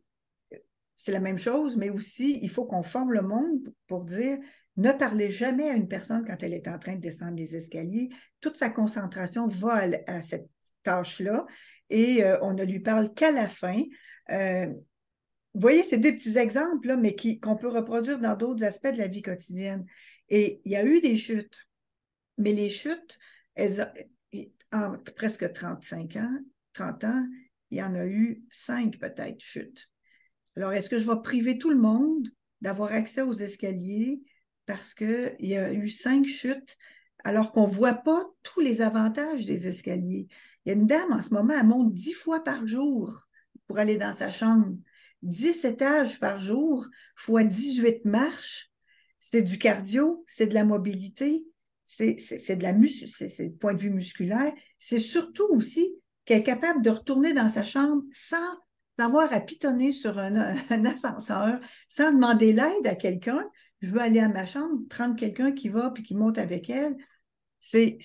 [0.94, 4.38] c'est la même chose, mais aussi, il faut qu'on forme le monde pour dire
[4.76, 8.10] ne parlez jamais à une personne quand elle est en train de descendre les escaliers.
[8.40, 10.48] Toute sa concentration va à, cette
[10.82, 11.46] tâche-là
[11.88, 13.82] et euh, on ne lui parle qu'à la fin.
[14.28, 18.98] Vous voyez ces deux petits exemples, là, mais qu'on peut reproduire dans d'autres aspects de
[18.98, 19.86] la vie quotidienne.
[20.28, 21.58] Et il y a eu des chutes,
[22.36, 23.18] mais les chutes,
[23.54, 23.90] elles
[24.70, 26.38] en presque 35 ans,
[26.74, 27.26] 30 ans,
[27.70, 29.88] il y en a eu cinq peut-être chutes.
[30.56, 32.28] Alors, est-ce que je vais priver tout le monde
[32.60, 34.20] d'avoir accès aux escaliers?
[34.66, 36.76] Parce qu'il y a eu cinq chutes
[37.24, 40.28] alors qu'on ne voit pas tous les avantages des escaliers?
[40.64, 43.26] Il y a une dame en ce moment, elle monte dix fois par jour
[43.66, 44.76] pour aller dans sa chambre.
[45.22, 48.70] Dix étages par jour fois 18 marches.
[49.18, 51.46] C'est du cardio, c'est de la mobilité,
[51.84, 54.52] c'est de point de vue musculaire.
[54.78, 58.56] C'est surtout aussi qu'elle est capable de retourner dans sa chambre sans
[58.98, 60.34] avoir à pitonner sur un,
[60.84, 63.48] ascenseur, sans demander l'aide à quelqu'un.
[63.80, 66.96] Je veux aller à ma chambre, prendre quelqu'un qui va puis qui monte avec elle.
[67.58, 67.98] C'est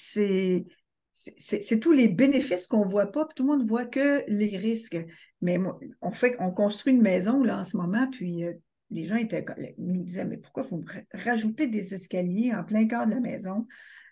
[1.82, 4.98] tous les bénéfices qu'on ne voit pas, puis tout le monde voit que les risques.
[5.42, 5.58] Mais
[6.02, 8.54] on fait, on construit une maison là en ce moment, puis euh,
[8.90, 9.46] les gens étaient,
[9.78, 13.68] nous disaient mais pourquoi vous rajoutez des escaliers en plein cœur de la maison?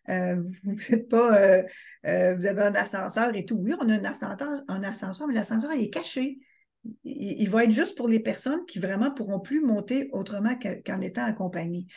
[0.10, 1.64] Euh, Vous faites pas, euh,
[2.04, 3.58] vous avez un ascenseur et tout.
[3.58, 6.40] Oui, on a un ascenseur, un ascenseur, mais l'ascenseur est caché.
[7.04, 11.26] Il, va être juste pour les personnes qui vraiment pourront plus monter autrement qu'en étant
[11.26, 11.88] accompagnées.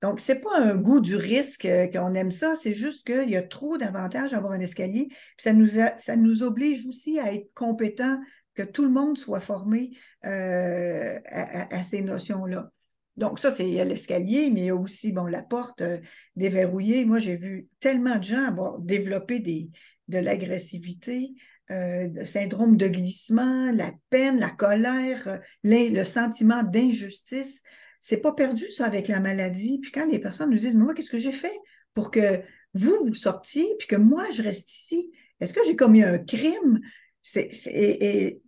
[0.00, 3.28] Donc, ce n'est pas un goût du risque euh, qu'on aime ça, c'est juste qu'il
[3.28, 5.08] y a trop d'avantages à avoir un escalier.
[5.36, 8.20] Ça nous, oblige aussi à être compétent,
[8.54, 9.90] que tout le monde soit formé
[10.24, 12.70] euh, à, ces notions-là.
[13.16, 15.98] Donc, ça, c'est l'escalier, mais il y a aussi bon, la porte euh,
[16.36, 17.04] déverrouillée.
[17.04, 21.34] Moi, j'ai vu tellement de gens avoir développé de l'agressivité,
[21.70, 27.62] le syndrome de glissement, la peine, la colère, le sentiment d'injustice
[28.00, 29.78] c'est pas perdu, ça, avec la maladie.
[29.80, 31.56] Puis quand les personnes nous disent, mais moi, qu'est-ce que j'ai fait
[31.94, 32.42] pour que
[32.74, 35.10] vous, vous sortiez, puis que moi, je reste ici?
[35.40, 36.80] Est-ce que j'ai commis un crime?
[37.22, 38.40] C'est, et,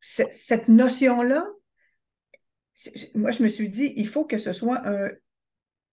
[0.00, 1.46] cette notion-là,
[3.14, 5.10] moi, je me suis dit, il faut que ce soit un,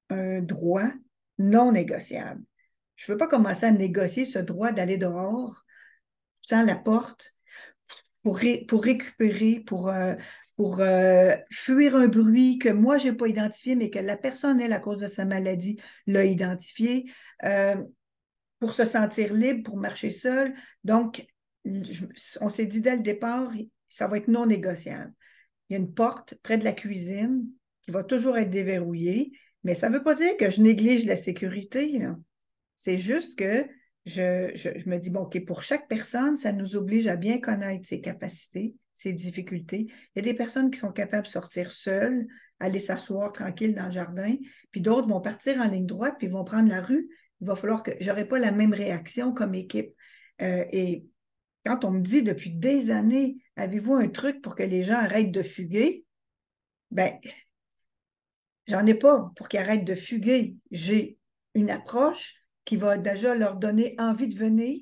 [0.09, 0.89] un droit
[1.37, 2.41] non négociable.
[2.95, 5.65] Je ne veux pas commencer à négocier ce droit d'aller dehors
[6.49, 7.35] sans la porte
[8.23, 10.15] pour, pour récupérer, pour, euh,
[10.55, 14.59] pour euh, fuir un bruit que moi, je n'ai pas identifié, mais que la personne,
[14.59, 17.11] elle, à cause de sa maladie, l'a identifié,
[17.43, 17.75] euh,
[18.59, 20.53] pour se sentir libre, pour marcher seul.
[20.83, 21.25] Donc,
[22.41, 23.51] on s'est dit dès le départ,
[23.87, 25.13] ça va être non négociable.
[25.69, 27.47] Il y a une porte près de la cuisine
[27.83, 29.31] qui va toujours être déverrouillée,
[29.63, 32.01] mais ça ne veut pas dire que je néglige la sécurité.
[32.75, 33.67] C'est juste que
[34.05, 38.01] je, me dis, bon, OK, pour chaque personne, ça nous oblige à bien connaître ses
[38.01, 39.87] capacités, ses difficultés.
[39.89, 42.27] Il y a des personnes qui sont capables de sortir seules,
[42.59, 44.35] aller s'asseoir tranquille dans le jardin,
[44.71, 47.09] puis d'autres vont partir en ligne droite, puis vont prendre la rue.
[47.41, 49.93] Il va falloir que j'aurai pas la même réaction comme équipe.
[50.41, 51.05] Euh, et
[51.65, 55.31] quand on me dit depuis des années, avez-vous un truc pour que les gens arrêtent
[55.31, 56.05] de fuguer?
[56.91, 57.19] Ben,
[58.67, 60.55] j'en ai pas pour qu'ils arrêtent de fuguer.
[60.71, 61.17] J'ai
[61.53, 62.35] une approche
[62.69, 64.79] qui va déjà leur donner envie de venir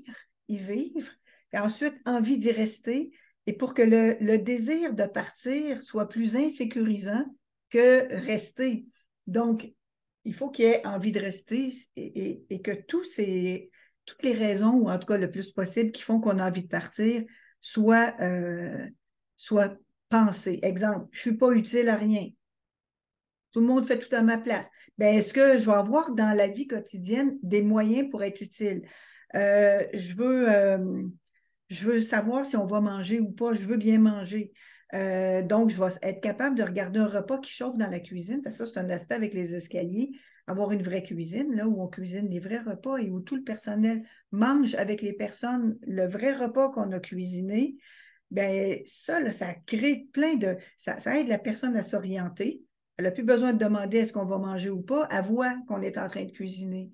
[0.50, 1.10] y vivre,
[1.54, 3.14] et ensuite envie d'y rester,
[3.46, 7.24] et pour que le, désir de partir soit plus insécurisant
[7.70, 8.88] que rester.
[9.26, 9.72] Donc,
[10.26, 13.72] il faut qu'il y ait envie de rester et, que tous ces,
[14.06, 16.64] toutes les raisons, ou en tout cas le plus possible, qui font qu'on a envie
[16.64, 17.24] de partir,
[17.62, 18.86] soient, euh,
[19.38, 19.78] soient
[20.10, 20.60] pensées.
[20.62, 22.28] Exemple, je ne suis pas utile à rien.
[23.52, 24.70] Tout le monde fait tout à ma place.
[24.98, 28.84] Ben, est-ce que je vais avoir dans la vie quotidienne des moyens pour être utile?
[29.36, 31.04] Euh, je, veux, euh,
[31.70, 33.54] je veux savoir si on va manger ou pas.
[33.54, 34.52] Je veux bien manger.
[34.94, 38.42] Euh, donc, je vais être capable de regarder un repas qui chauffe dans la cuisine,
[38.42, 40.12] parce que ça, c'est un aspect avec les escaliers.
[40.48, 43.44] Avoir une vraie cuisine, là, où on cuisine des vrais repas et où tout le
[43.44, 47.76] personnel mange avec les personnes le vrai repas qu'on a cuisiné.
[48.32, 50.58] Ben, ça, ça crée plein de.
[50.78, 52.62] Ça aide la personne à s'orienter.
[52.98, 55.08] Elle n'a plus besoin de demander est-ce qu'on va manger ou pas.
[55.12, 56.92] Elle voit qu'on est en train de cuisiner.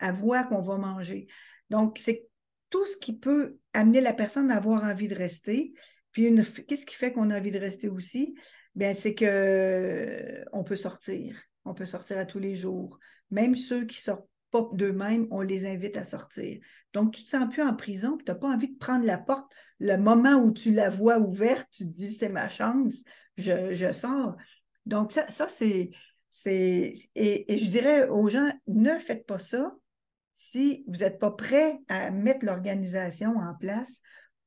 [0.00, 0.14] Elle
[0.48, 1.28] qu'on va manger.
[1.70, 2.26] Donc, c'est
[2.70, 5.72] tout ce qui peut amener la personne à avoir envie de rester.
[6.12, 6.34] Puis,
[6.68, 8.34] qu'est-ce qui fait qu'on a envie de rester aussi?
[8.74, 11.40] Bien, c'est qu'on peut sortir.
[11.64, 12.98] On peut sortir à tous les jours.
[13.30, 16.60] Même ceux qui sortent pas d'eux-mêmes, on les invite à sortir.
[16.92, 19.18] Donc, tu ne te sens plus en prison, tu n'as pas envie de prendre la
[19.18, 19.50] porte.
[19.78, 23.02] Le moment où tu la vois ouverte, tu te dis, c'est ma chance,
[23.36, 24.36] je sors.
[24.86, 25.90] Donc, ça, c'est.
[26.46, 29.72] Et, et, je dirais aux gens, ne faites pas ça
[30.32, 34.00] si vous n'êtes pas prêt à mettre l'organisation en place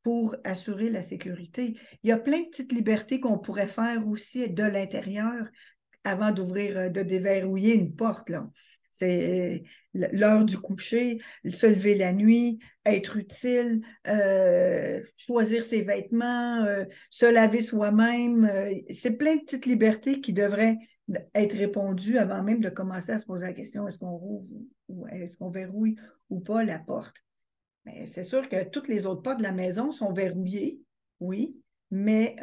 [0.03, 1.79] pour assurer la sécurité.
[2.03, 5.47] Il y a plein de petites libertés qu'on pourrait faire aussi de l'intérieur
[6.03, 8.29] avant d'ouvrir, euh, de déverrouiller une porte.
[8.29, 8.49] Là.
[8.97, 16.85] C'est l'heure du coucher, se lever la nuit, être utile, euh, choisir ses vêtements, euh,
[17.11, 18.45] se laver soi-même.
[18.45, 20.77] Euh, c'est plein de petites libertés qui devraient
[21.35, 24.47] être répondues avant même de commencer à se poser la question est-ce qu'on rouvre
[24.89, 25.95] ou est-ce qu'on verrouille
[26.31, 27.17] ou pas la porte?
[27.85, 30.81] Mais c'est sûr que toutes les autres portes de la maison sont verrouillées,
[31.19, 31.55] oui,
[31.91, 32.35] mais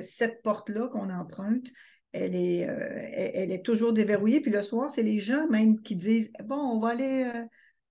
[0.00, 1.68] cette porte-là qu'on emprunte,
[2.12, 4.40] elle est, euh, elle, est toujours déverrouillée.
[4.40, 7.30] Puis le soir, c'est les gens même qui disent Bon, on va aller.
[7.34, 7.44] Euh,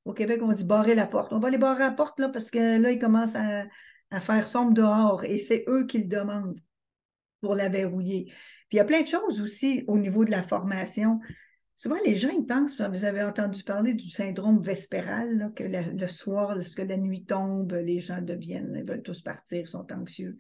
[0.05, 1.33] au Québec, on dit barrer la porte.
[1.33, 3.65] On va aller barrer la porte parce que là, ils commencent à,
[4.21, 6.57] faire sombre dehors et c'est eux qui le demandent
[7.41, 8.25] pour la verrouiller.
[8.69, 11.19] Puis il y a plein de choses aussi au niveau de la formation.
[11.75, 16.55] Souvent, les gens, ils pensent, vous avez entendu parler du syndrome vespéral, que le soir,
[16.55, 20.37] lorsque la nuit tombe, les gens deviennent, ils veulent tous partir, sont anxieux.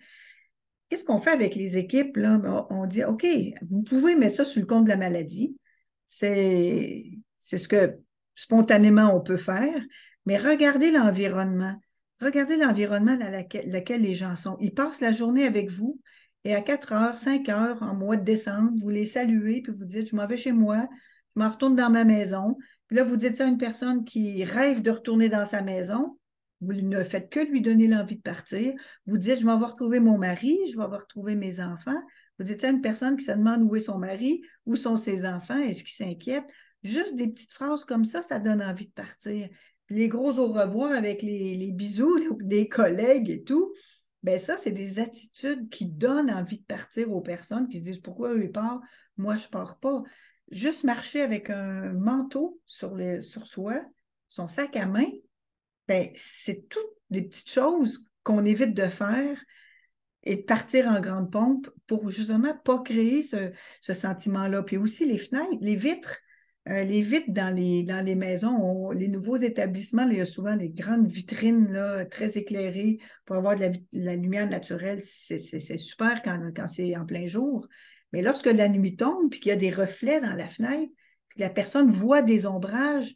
[0.89, 2.17] Qu'est-ce qu'on fait avec les équipes?
[2.17, 2.37] Là?
[2.37, 3.25] Ben, on dit, OK,
[3.69, 5.57] vous pouvez mettre ça sur le compte de la maladie.
[6.05, 7.03] C'est
[7.39, 7.97] ce que
[8.35, 9.81] spontanément on peut faire,
[10.25, 11.75] mais regardez l'environnement.
[12.21, 14.57] Regardez l'environnement dans lequel les gens sont.
[14.59, 15.99] Ils passent la journée avec vous
[16.45, 19.85] et à 4 heures, 5 heures en mois de décembre, vous les saluez puis vous
[19.85, 20.87] dites, je m'en vais chez moi,
[21.35, 22.57] je m'en retourne dans ma maison.
[22.87, 26.17] Puis là, vous dites ça à une personne qui rêve de retourner dans sa maison.
[26.61, 28.73] Vous ne faites que lui donner l'envie de partir.
[29.05, 32.01] Vous dites, je vais avoir retrouver mon mari, je vais avoir retrouver mes enfants.
[32.39, 35.25] Vous dites à une personne qui se demande où est son mari, où sont ses
[35.25, 36.45] enfants, est-ce qu'il s'inquiète?
[36.83, 39.49] Juste des petites phrases comme ça, ça donne envie de partir.
[39.89, 43.73] les gros au revoir avec les, bisous des collègues et tout,
[44.23, 48.01] ben ça, c'est des attitudes qui donnent envie de partir aux personnes qui se disent
[48.01, 48.81] pourquoi eux ils partent,
[49.15, 50.03] moi je ne pars pas
[50.51, 53.81] juste marcher avec un manteau sur, sur soi,
[54.29, 55.07] son sac à main,
[55.87, 59.37] ben, c'est toutes des petites choses qu'on évite de faire
[60.23, 63.51] et de partir en grande pompe pour justement pas créer ce,
[63.93, 64.63] sentiment-là.
[64.63, 66.17] Puis aussi les fenêtres, les vitres.
[66.67, 71.07] Euh, les vitres dans les, maisons, les nouveaux établissements, il y a souvent des grandes
[71.07, 74.99] vitrines très éclairées pour avoir de la, lumière naturelle.
[74.99, 77.65] C'est super quand, quand c'est en plein jour.
[78.11, 80.91] Mais lorsque la nuit tombe, puis qu'il y a des reflets dans la fenêtre,
[81.29, 83.15] puis la personne voit des ombrages,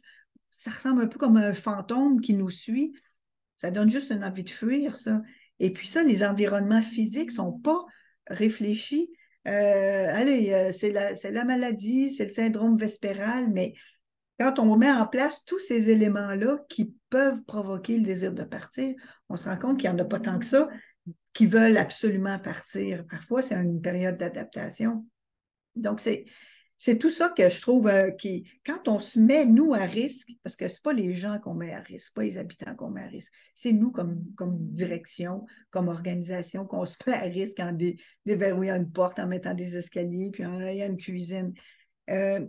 [0.52, 2.92] ça ressemble un peu comme un fantôme qui nous suit.
[3.56, 5.22] Ça donne juste une envie de fuir, ça.
[5.58, 7.84] Et puis ça, les environnements physiques ne sont pas
[8.28, 9.10] réfléchis.
[9.48, 13.72] Euh, allez, euh, c'est la, la, maladie, c'est le syndrome vespéral, mais
[14.38, 18.94] quand on met en place tous ces éléments-là qui peuvent provoquer le désir de partir,
[19.28, 20.68] on se rend compte qu'il n'y en a pas tant que ça
[21.32, 23.06] qui veulent absolument partir.
[23.06, 25.06] Parfois, c'est une période d'adaptation.
[25.76, 26.24] Donc, c'est,
[26.84, 30.32] c'est tout ça que je trouve euh, qui, quand on se met, nous, à risque,
[30.42, 32.90] parce que ce n'est pas les gens qu'on met à risque, pas les habitants qu'on
[32.90, 37.60] met à risque, c'est nous comme, comme direction, comme organisation, qu'on se met à risque
[37.60, 37.78] en
[38.26, 41.54] déverrouillant une porte, en mettant des escaliers, puis en ayant une cuisine.
[42.10, 42.44] Euh,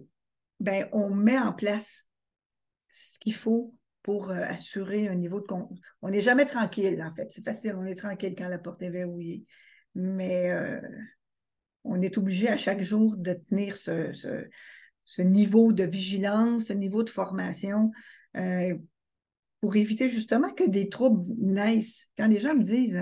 [0.59, 2.07] ben, on met en place
[2.89, 5.45] ce qu'il faut pour euh, assurer un niveau de...
[6.01, 7.29] On n'est jamais tranquille, en fait.
[7.29, 9.45] C'est facile, on est tranquille quand la porte est verrouillée.
[9.93, 10.81] Mais euh,
[11.83, 17.09] on est obligé à chaque jour de tenir ce, niveau de vigilance, ce niveau de
[17.09, 17.91] formation
[18.37, 18.75] euh,
[19.61, 22.09] pour éviter justement que des troubles naissent.
[22.17, 23.01] Quand les gens me disent,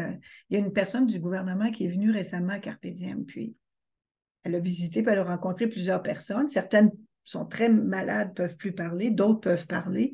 [0.49, 3.55] il y a une personne du gouvernement qui est venue récemment à Carpédium, puis
[4.43, 6.47] elle a visité, puis elle a rencontré plusieurs personnes.
[6.47, 6.91] Certaines
[7.23, 10.13] sont très malades, peuvent plus parler, d'autres peuvent parler.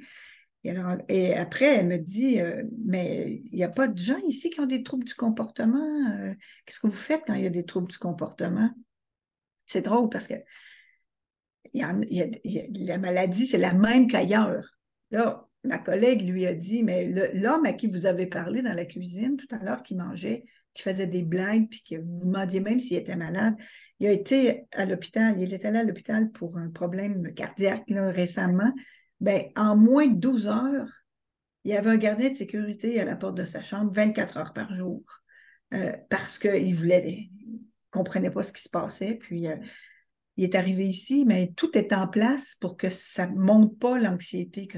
[1.08, 4.60] Et, après, elle me dit, euh, mais il n'y a pas de gens ici qui
[4.60, 6.12] ont des troubles du comportement.
[6.12, 6.34] Euh,
[6.66, 8.70] qu'est-ce que vous faites quand il y a des troubles du comportement?
[9.66, 10.36] C'est drôle parce que
[11.74, 14.78] la maladie, c'est la même qu'ailleurs.
[15.12, 18.86] Là, ma collègue lui a dit, mais l'homme à qui vous avez parlé dans la
[18.86, 22.80] cuisine tout à l'heure, qui mangeait, qui faisait des blagues, puis que vous demandiez même
[22.80, 23.56] s'il était malade,
[24.00, 28.72] il a été à l'hôpital, il est allé à l'hôpital pour un problème cardiaque récemment.
[29.20, 30.90] Ben, en moins de 12 heures,
[31.64, 34.54] il y avait un gardien de sécurité à la porte de sa chambre 24 heures
[34.54, 35.04] par jour
[35.74, 37.30] euh, parce qu'il voulait,
[37.92, 39.16] comprenait pas ce qui se passait.
[39.16, 39.58] Puis euh,
[40.38, 44.00] il est arrivé ici, mais tout est en place pour que ça ne monte pas
[44.00, 44.78] l'anxiété, que,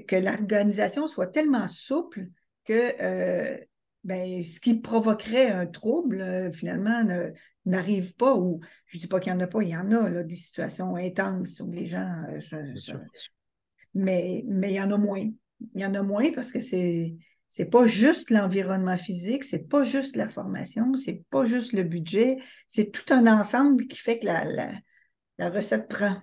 [0.00, 2.28] que, l'organisation soit tellement souple
[2.66, 3.58] que euh,
[4.04, 7.04] ben, ce qui provoquerait un trouble, finalement,
[7.66, 9.90] n'arrive pas, ou je ne dis pas qu'il n'y en a pas, il y en
[9.92, 12.24] a, là, des situations intenses où les gens...
[13.94, 15.28] mais, mais il y en a moins.
[15.74, 17.14] Il y en a moins parce que c'est
[17.50, 22.38] c'est pas juste l'environnement physique, c'est pas juste la formation, c'est pas juste le budget,
[22.68, 24.44] c'est tout un ensemble qui fait que la,
[25.36, 26.16] la, recette prend.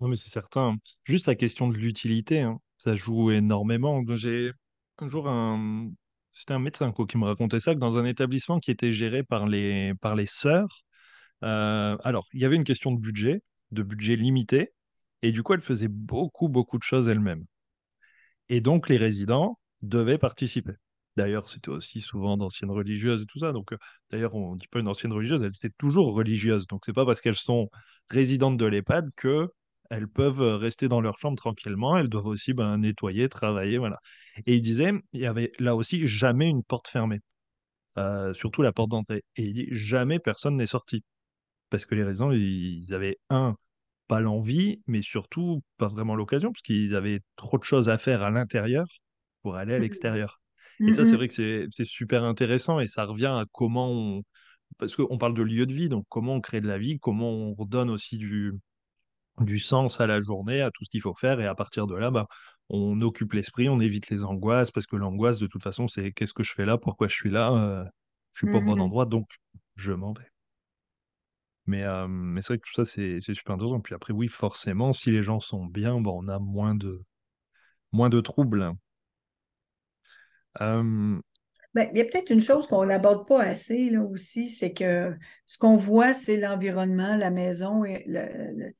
[0.00, 0.76] Non, mais c'est certain.
[1.04, 4.02] Juste la question de l'utilité, hein, ça joue énormément.
[4.16, 4.50] J'ai
[4.98, 5.28] un jour
[6.32, 9.46] c'était un médecin qui me racontait ça, que dans un établissement qui était géré par
[9.46, 10.84] les, par les sœurs,
[11.44, 14.72] euh, alors, il y avait une question de budget, de budget limité,
[15.22, 17.44] et du coup, elle faisait beaucoup, beaucoup de choses elle-même.
[18.48, 20.72] Et donc, les résidents devaient participer.
[21.16, 23.52] D'ailleurs, c'était aussi souvent d'anciennes religieuses et tout ça.
[23.52, 23.78] Donc, euh,
[24.10, 26.66] d'ailleurs, on ne dit pas une ancienne religieuse, elle était toujours religieuse.
[26.66, 27.70] Donc, c'est pas parce qu'elles sont
[28.10, 29.48] résidentes de l'EHPAD qu'elles
[29.90, 34.00] elles peuvent rester dans leur chambre tranquillement, elles doivent aussi ben, nettoyer, travailler, voilà.
[34.46, 37.20] Et il disait, il y avait là aussi jamais une porte fermée,
[37.98, 39.24] euh, surtout la porte d'entrée.
[39.36, 41.04] Et il dit, jamais personne n'est sorti.
[41.70, 43.56] Parce que les raisons, ils avaient, un,
[44.08, 48.22] pas l'envie, mais surtout pas vraiment l'occasion, parce qu'ils avaient trop de choses à faire
[48.22, 48.86] à l'intérieur
[49.42, 49.82] pour aller à Mhm.
[49.82, 50.40] l'extérieur.
[50.86, 54.22] Et ça, c'est vrai que c'est c'est super intéressant et ça revient à comment on...
[54.78, 57.30] Parce qu'on parle de lieu de vie, donc comment on crée de la vie, comment
[57.30, 58.52] on redonne aussi du,
[59.40, 61.94] du sens à la journée, à tout ce qu'il faut faire, et à partir de
[61.96, 62.26] là, bah,
[62.68, 66.34] on occupe l'esprit, on évite les angoisses, parce que l'angoisse, de toute façon, c'est qu'est-ce
[66.34, 67.84] que je fais là, pourquoi je suis là, euh,
[68.32, 68.80] je suis pas au bon Mhm.
[68.80, 69.28] endroit, donc
[69.76, 70.26] je m'en vais.
[71.66, 73.80] Mais, euh, mais c'est vrai que tout ça, c'est c'est super intéressant.
[73.80, 77.02] Puis après, oui, forcément, si les gens sont bien, bon, on a moins de,
[77.92, 78.72] moins de troubles.
[80.60, 81.20] Euh,
[81.74, 85.16] Ben, il y a peut-être une chose qu'on n'aborde pas assez là aussi, c'est que
[85.44, 88.74] ce qu'on voit, c'est l'environnement, la maison et le, le-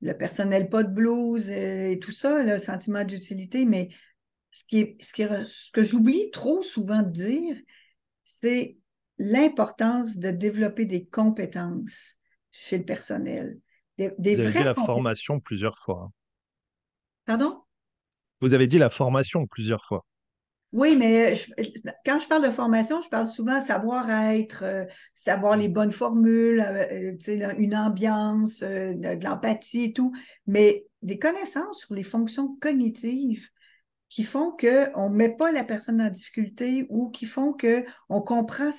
[0.00, 3.88] le personnel pas de blues euh, et tout ça, le sentiment d'utilité, mais
[4.50, 7.56] ce qui est, ce qui est- ce que j'oublie trop souvent de dire,
[8.24, 8.78] c'est
[9.18, 12.16] l'importance de développer des compétences
[12.52, 13.60] chez le personnel,
[13.98, 16.04] des, des vous avez dit la formation plusieurs fois.
[16.04, 16.12] hein.
[17.24, 17.62] Pardon?
[18.40, 20.06] Vous avez dit la formation plusieurs fois.
[20.72, 21.50] Oui, mais je-
[22.04, 27.14] quand je parle de formation, je parle souvent savoir-être, euh, savoir les bonnes formules, euh,
[27.28, 30.12] euh, une ambiance, euh, de, l'empathie et tout,
[30.46, 33.48] mais des connaissances sur les fonctions cognitives
[34.10, 38.70] qui font qu'on ne met pas la personne en difficulté ou qui font qu'on comprend,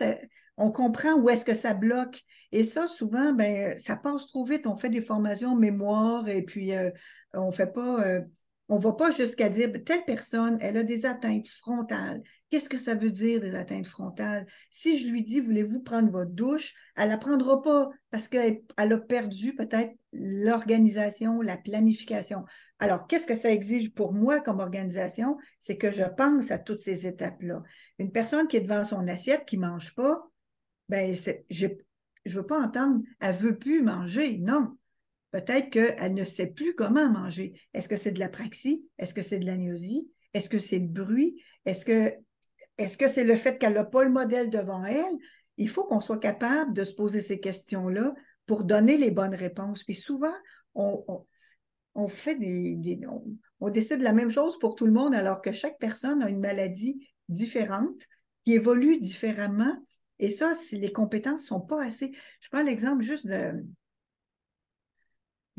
[0.58, 2.22] on comprend où est-ce que ça bloque.
[2.52, 4.68] Et ça, souvent, ben, ça passe trop vite.
[4.68, 6.92] On fait des formations mémoire et puis euh,
[7.34, 8.22] on fait pas,
[8.70, 12.22] on va pas jusqu'à dire telle personne, elle a des atteintes frontales.
[12.50, 14.46] Qu'est-ce que ça veut dire des atteintes frontales?
[14.70, 18.62] Si je lui dis, voulez-vous prendre votre douche, elle ne la prendra pas parce qu'elle
[18.78, 22.46] elle a perdu peut-être l'organisation, la planification.
[22.78, 25.38] Alors, qu'est-ce que ça exige pour moi comme organisation?
[25.60, 27.64] C'est que je pense à toutes ces étapes-là.
[27.98, 30.30] Une personne qui est devant son assiette, qui ne mange pas,
[30.90, 31.16] ben,
[31.50, 34.38] je ne veux pas entendre, elle ne veut plus manger.
[34.38, 34.78] Non.
[35.32, 37.54] Peut-être qu'elle ne sait plus comment manger.
[37.74, 38.86] Est-ce que c'est de la praxie?
[38.98, 40.10] Est-ce que c'est de l'agnosie?
[40.34, 41.42] Est-ce que c'est le bruit?
[41.66, 45.18] Est-ce que c'est le fait qu'elle n'a pas le modèle devant elle?
[45.58, 48.14] Il faut qu'on soit capable de se poser ces questions-là
[48.48, 49.84] pour donner les bonnes réponses.
[49.84, 50.34] Puis souvent,
[50.74, 53.24] on fait des, des on,
[53.60, 56.40] on, décide la même chose pour tout le monde alors que chaque personne a une
[56.40, 58.02] maladie différente
[58.46, 59.76] qui évolue différemment.
[60.18, 62.12] Et ça, si les compétences ne sont pas assez.
[62.42, 63.64] Je prends l'exemple juste de,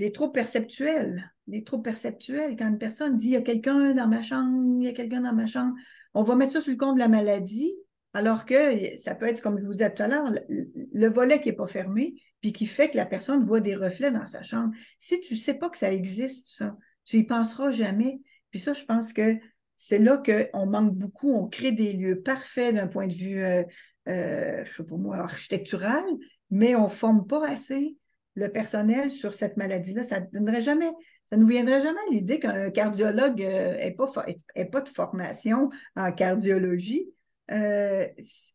[0.00, 1.32] des troubles perceptuels.
[1.46, 4.84] Des troubles perceptuels, quand une personne dit il y a quelqu'un dans ma chambre, il
[4.84, 5.74] y a quelqu'un dans ma chambre,
[6.14, 7.72] on va mettre ça sur le compte de la maladie,
[8.14, 11.40] alors que ça peut être, comme je vous disais tout à l'heure, le, le, volet
[11.40, 14.42] qui n'est pas fermé, puis qui fait que la personne voit des reflets dans sa
[14.42, 14.72] chambre.
[14.98, 18.20] Si tu ne sais pas que ça existe, ça, tu y penseras jamais.
[18.50, 19.36] Puis ça, je pense que
[19.76, 21.30] c'est là qu'on manque beaucoup.
[21.32, 23.64] On crée des lieux parfaits d'un point de vue, euh,
[24.08, 26.04] euh, je sais pas moi, architectural,
[26.50, 27.96] mais on ne forme pas assez
[28.34, 30.02] le personnel sur cette maladie-là.
[30.02, 30.90] Ça ne donnerait jamais,
[31.24, 37.12] ça nous viendrait jamais l'idée qu'un cardiologue n'ait pas, ait pas de formation en cardiologie.
[37.50, 38.06] Euh,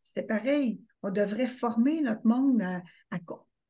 [0.04, 0.82] c'est pareil.
[1.04, 3.20] On devrait former notre monde à, à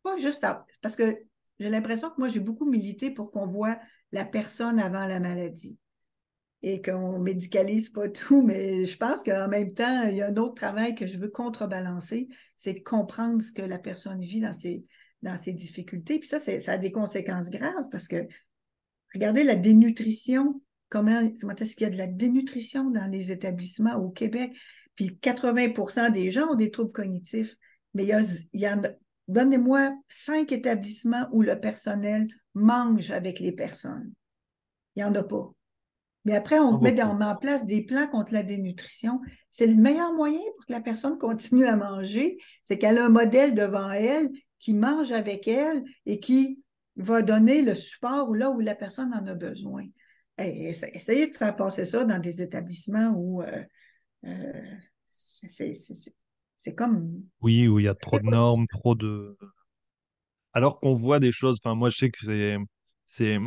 [0.03, 1.17] pas juste à, parce que
[1.59, 3.79] j'ai l'impression que moi, j'ai beaucoup milité pour qu'on voit
[4.11, 5.79] la personne avant la maladie
[6.61, 10.37] et qu'on médicalise pas tout, mais je pense qu'en même temps, il y a un
[10.37, 14.85] autre travail que je veux contrebalancer, c'est comprendre ce que la personne vit dans ses,
[15.25, 16.19] dans ses difficultés.
[16.19, 18.27] Puis ça, ça a des conséquences graves parce que
[19.13, 23.95] regardez la dénutrition, comment, comment est-ce qu'il y a de la dénutrition dans les établissements
[23.95, 24.55] au Québec?
[24.95, 27.55] Puis 80% des gens ont des troubles cognitifs,
[27.93, 28.21] mais il y, a,
[28.53, 28.89] il y en a,
[29.27, 34.13] donnez-moi cinq établissements où le personnel mange avec les personnes.
[34.95, 35.51] Il n'y en a pas.
[36.23, 39.21] Mais après, on, met, on met en place des plans contre la dénutrition.
[39.49, 43.09] C'est le meilleur moyen pour que la personne continue à manger, c'est qu'elle a un
[43.09, 44.29] modèle devant elle
[44.59, 46.63] qui mange avec elle et qui
[46.95, 49.85] va donner le support là où la personne en a besoin.
[50.37, 53.63] Et essayez de faire passer ça dans des établissements où euh,
[54.25, 54.75] euh,
[55.07, 57.23] c'est comme...
[57.41, 59.37] Oui, où il y a trop de normes, trop de...
[60.53, 62.57] Alors qu'on voit des choses, enfin moi je sais que c'est...
[63.05, 63.37] c'est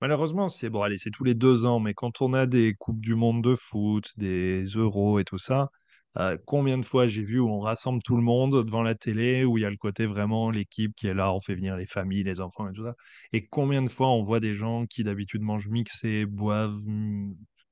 [0.00, 3.00] Malheureusement, c'est bon, allez, c'est tous les deux ans, mais quand on a des Coupes
[3.00, 5.70] du Monde de foot, des Euros et tout ça,
[6.16, 9.44] euh, combien de fois j'ai vu où on rassemble tout le monde devant la télé,
[9.44, 11.86] où il y a le côté vraiment l'équipe qui est là, on fait venir les
[11.86, 12.94] familles, les enfants et tout ça,
[13.32, 16.80] et combien de fois on voit des gens qui d'habitude mangent mixé, boivent,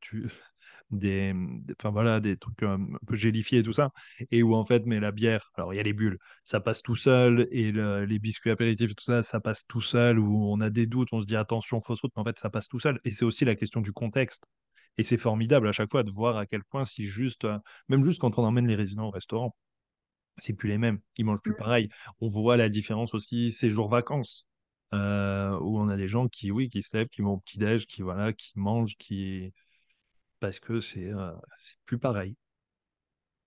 [0.01, 0.28] tu...
[0.91, 1.34] des,
[1.72, 2.78] enfin voilà, des trucs un
[3.09, 3.91] peu gélifiés et tout ça,
[4.30, 6.80] et où en fait, mais la bière, alors il y a les bulles, ça passe
[6.82, 10.70] tout seul, et les biscuits apéritifs, tout ça, ça passe tout seul, où on a
[10.70, 13.01] des doutes, on se dit attention, fausse route, mais en fait, ça passe tout seul.
[13.05, 14.45] Et c'est aussi la question du contexte.
[14.99, 18.05] Et c'est formidable à chaque fois de voir à quel point, si juste, euh, même
[18.05, 19.55] juste quand on emmène les résidents au restaurant,
[20.38, 21.88] c'est plus les mêmes, ils mangent plus pareil.
[22.20, 24.47] On voit la différence aussi ces jours vacances,
[24.94, 27.86] euh, où on a des gens qui, oui, qui se lèvent, qui vont au petit-déj,
[27.86, 29.53] qui, voilà, qui mangent, qui
[30.40, 31.32] parce que c'est euh,
[31.86, 32.36] plus pareil.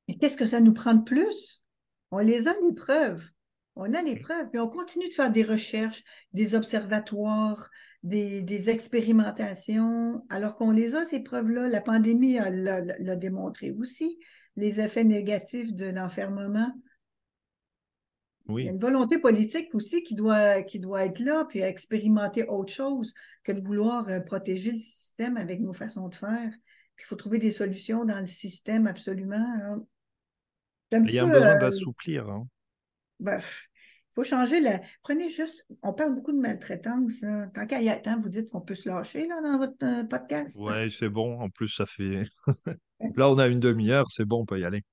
[0.07, 1.63] Mais qu'est-ce que ça nous prend de plus?
[2.11, 3.29] On les a, les preuves.
[3.75, 7.69] On a les preuves, mais on continue de faire des recherches, des observatoires,
[8.03, 11.67] des, expérimentations, alors qu'on les a, ces preuves-là.
[11.67, 14.19] La pandémie l'a démontré aussi,
[14.55, 16.71] les effets négatifs de l'enfermement.
[18.57, 22.45] Il y a une volonté politique aussi qui doit, qui doit être là, puis expérimenter
[22.47, 26.49] autre chose que de vouloir euh, protéger le système avec nos façons de faire.
[26.95, 29.35] Puis il faut trouver des solutions dans le système, absolument.
[29.35, 29.83] Hein.
[30.91, 32.27] Il y a un besoin euh, d'assouplir.
[32.27, 32.47] Hein.
[33.19, 33.39] Ben,
[34.11, 34.81] faut changer la.
[35.01, 35.65] Prenez juste.
[35.81, 37.21] On parle beaucoup de maltraitance.
[37.53, 40.03] Tant qu'il y a temps, vous dites qu'on peut se lâcher là, dans votre euh,
[40.03, 40.57] podcast.
[40.59, 41.39] Oui, c'est bon.
[41.39, 42.23] En plus, ça fait.
[43.15, 44.83] là, on a une demi-heure, c'est bon, on peut y aller.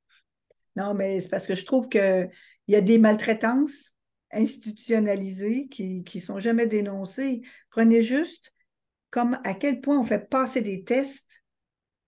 [0.77, 2.31] Non, mais c'est parce que je trouve qu'il
[2.69, 3.97] y a des maltraitances
[4.33, 7.43] institutionnalisées qui ne sont jamais dénoncées.
[7.71, 8.53] Prenez juste
[9.11, 11.43] comme à quel point on fait passer des tests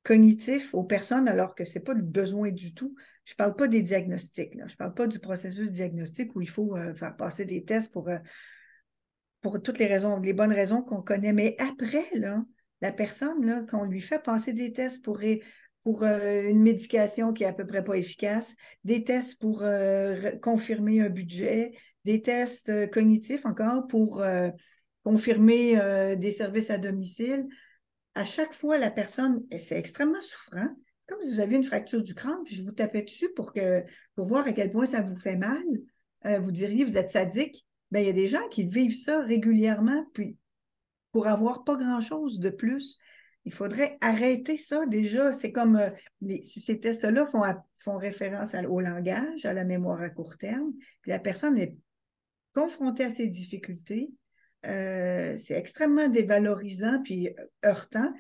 [0.03, 2.95] cognitifs aux personnes alors que ce n'est pas le besoin du tout.
[3.29, 4.65] Je ne parle pas des diagnostics, là.
[4.69, 7.93] je ne parle pas du processus diagnostique où il faut euh, faire passer des tests
[7.93, 8.17] pour, euh,
[9.43, 11.35] pour toutes les raisons, les bonnes raisons qu'on connaît.
[11.35, 12.43] Mais après, là,
[12.81, 15.21] la personne, là, qu'on lui fait passer des tests pour,
[15.85, 19.63] pour euh, une médication qui est à peu près pas efficace, des tests pour
[20.41, 21.73] confirmer un budget,
[22.07, 24.25] des tests cognitifs encore pour
[25.05, 27.47] confirmer des services à domicile.
[28.15, 30.75] À chaque fois, la personne, c'est extrêmement souffrant
[31.09, 33.83] comme si vous aviez une fracture du crâne, puis je vous tapais dessus pour, que,
[34.15, 35.65] pour voir à quel point ça vous fait mal,
[36.27, 37.67] euh, vous diriez, vous êtes sadique.
[37.91, 40.37] Bien, il y a des gens qui vivent ça régulièrement, puis
[41.13, 42.99] pour avoir pas grand-chose de plus,
[43.47, 45.33] il faudrait arrêter ça déjà.
[45.33, 47.43] C'est comme euh, ces tests-là font,
[47.77, 51.75] font référence au langage, à la mémoire à court terme, puis la personne est
[52.55, 54.11] confrontée à ces difficultés.
[54.67, 57.31] Euh, c'est extrêmement dévalorisant puis
[57.65, 58.13] heurtant.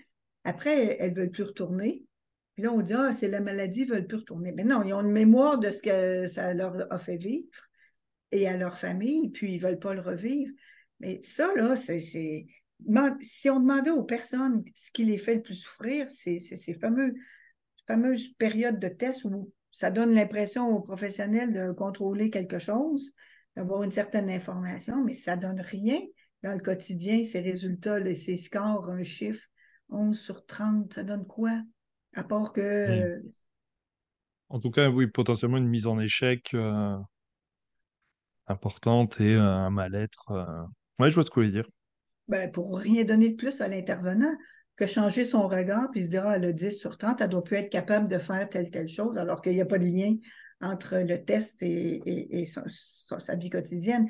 [0.44, 2.04] Après, elles ne veulent plus retourner.
[2.58, 4.50] Puis là, on dit, ah, c'est la maladie, ils ne veulent plus retourner.
[4.50, 7.46] Mais non, ils ont une mémoire de ce que ça leur a fait vivre
[8.32, 10.52] et à leur famille, puis ils ne veulent pas le revivre.
[10.98, 12.00] Mais ça, là, c'est.
[12.00, 18.28] Si on demandait aux personnes ce qui les fait le plus souffrir, c'est ces fameuses
[18.38, 23.14] périodes de tests où ça donne l'impression aux professionnels de contrôler quelque chose,
[23.54, 26.00] d'avoir une certaine information, mais ça ne donne rien
[26.42, 29.46] dans le quotidien, ces résultats, ces scores, un chiffre,
[29.90, 31.62] 11 sur 30, ça donne quoi?
[32.18, 33.22] À part que.
[34.48, 36.96] En tout cas, oui, potentiellement une mise en échec euh,
[38.48, 40.32] importante et euh, un mal-être.
[40.32, 40.64] Euh.
[40.98, 41.68] Oui, je vois ce que vous voulez dire.
[42.26, 44.34] Ben, pour rien donner de plus à l'intervenant
[44.74, 47.56] que changer son regard puis se dire, ah, le 10 sur 30, elle doit plus
[47.56, 50.16] être capable de faire telle, telle chose, alors qu'il n'y a pas de lien
[50.60, 54.08] entre le test et, sa vie quotidienne.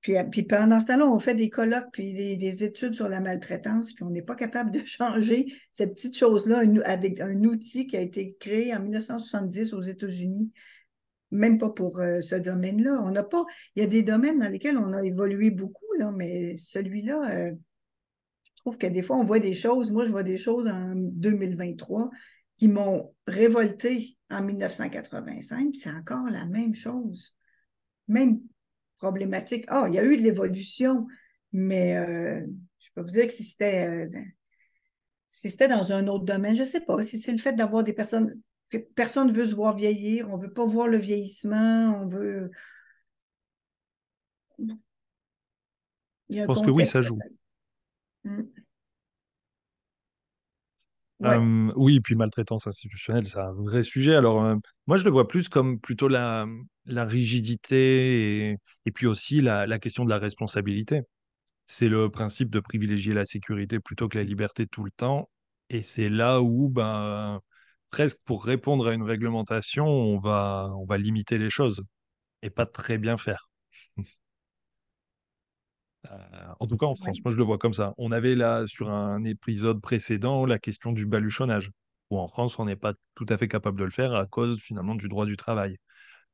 [0.00, 4.04] puis, pendant ce temps-là, on fait des colloques puis des, études sur la maltraitance, puis
[4.04, 8.36] on n'est pas capable de changer cette petite chose-là avec un outil qui a été
[8.40, 10.50] créé en 1970 aux États-Unis,
[11.30, 13.00] même pas pour euh, ce domaine-là.
[13.02, 13.44] On n'a pas.
[13.76, 17.52] Il y a des domaines dans lesquels on a évolué beaucoup, là, mais celui-là, euh,
[18.44, 19.92] je trouve que des fois, on voit des choses.
[19.92, 22.10] Moi, je vois des choses en 2023
[22.56, 27.36] qui m'ont révolté en 1985, c'est encore la même chose.
[28.08, 28.40] Même
[28.98, 29.64] problématique.
[29.68, 31.06] Ah, il y a eu de l'évolution,
[31.52, 32.46] mais euh,
[32.78, 34.20] je peux vous dire que si c'était euh,
[35.26, 37.82] si c'était dans un autre domaine, je ne sais pas, si c'est le fait d'avoir
[37.82, 38.40] des personnes,
[38.94, 42.50] personne ne veut se voir vieillir, on ne veut pas voir le vieillissement, on veut.
[46.30, 47.18] Je pense que oui, ça joue.
[51.24, 54.14] Euh, oui, puis maltraitance institutionnelle, c'est un vrai sujet.
[54.14, 54.56] Alors,
[54.86, 56.46] moi, je le vois plus comme plutôt la,
[56.86, 58.56] rigidité et,
[58.86, 61.02] et puis aussi la, la question de la responsabilité.
[61.66, 65.30] C'est le principe de privilégier la sécurité plutôt que la liberté tout le temps.
[65.70, 67.40] Et c'est là où, ben,
[67.90, 71.82] presque pour répondre à une réglementation, on va, on va limiter les choses
[72.42, 73.48] et pas très bien faire.
[76.10, 76.18] Euh,
[76.60, 77.94] en tout cas, en France, moi je le vois comme ça.
[77.98, 81.70] On avait là, sur un épisode précédent, la question du baluchonnage,
[82.10, 84.60] où en France, on n'est pas tout à fait capable de le faire à cause
[84.60, 85.76] finalement du droit du travail.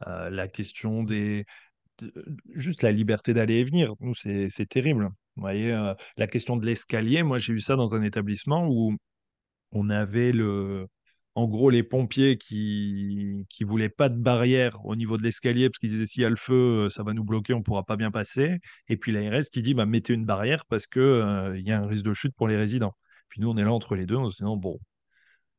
[0.06, 1.44] Euh, la question des.
[2.54, 5.10] juste la liberté d'aller et venir, nous, c'est terrible.
[5.36, 8.96] Vous voyez, euh, la question de l'escalier, moi j'ai eu ça dans un établissement où
[9.72, 10.86] on avait le,
[11.34, 15.78] en gros les pompiers qui qui voulaient pas de barrière au niveau de l'escalier parce
[15.78, 18.10] qu'ils disaient s'il y a le feu, ça va nous bloquer, on pourra pas bien
[18.10, 18.58] passer.
[18.88, 21.86] Et puis l'ARS qui dit bah mettez une barrière parce que il y a un
[21.86, 22.94] risque de chute pour les résidents.
[23.28, 24.78] Puis nous on est là entre les deux, on se dit non bon,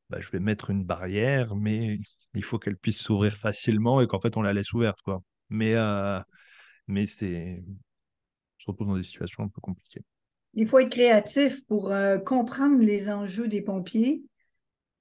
[0.09, 1.99] bah, je vais mettre une barrière, mais
[2.33, 5.23] il faut qu'elle puisse s'ouvrir facilement et qu'en fait on la laisse ouverte quoi.
[5.49, 5.75] Mais
[6.87, 7.63] mais c'est
[8.61, 10.03] se retrouve dans des situations un peu compliquées.
[10.53, 14.23] Il faut être créatif pour euh, comprendre les enjeux des pompiers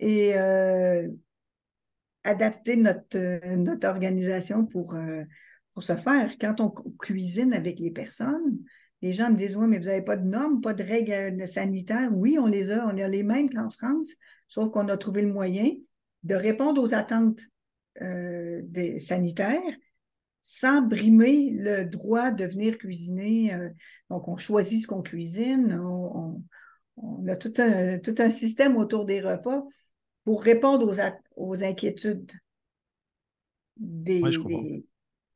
[0.01, 1.09] et euh,
[2.25, 4.97] adapter notre, euh, notre organisation pour,
[5.73, 6.35] pour ce faire.
[6.41, 8.59] Quand on cuisine avec les personnes,
[9.03, 12.11] les gens me disent Oui, mais vous n'avez pas de normes, pas de règles sanitaires.
[12.13, 14.11] Oui, on les a, on a les mêmes qu'en France,
[14.49, 15.71] sauf qu'on a trouvé le moyen
[16.25, 17.41] de répondre aux attentes
[18.01, 19.61] des sanitaires
[20.43, 23.55] sans brimer le droit de venir cuisiner.
[23.55, 23.71] Euh,
[24.09, 26.43] donc, on choisit ce qu'on cuisine, on,
[27.29, 29.65] a tout un, tout un, système autour des repas
[30.31, 32.31] pour répondre aux, aux inquiétudes
[33.76, 34.22] des,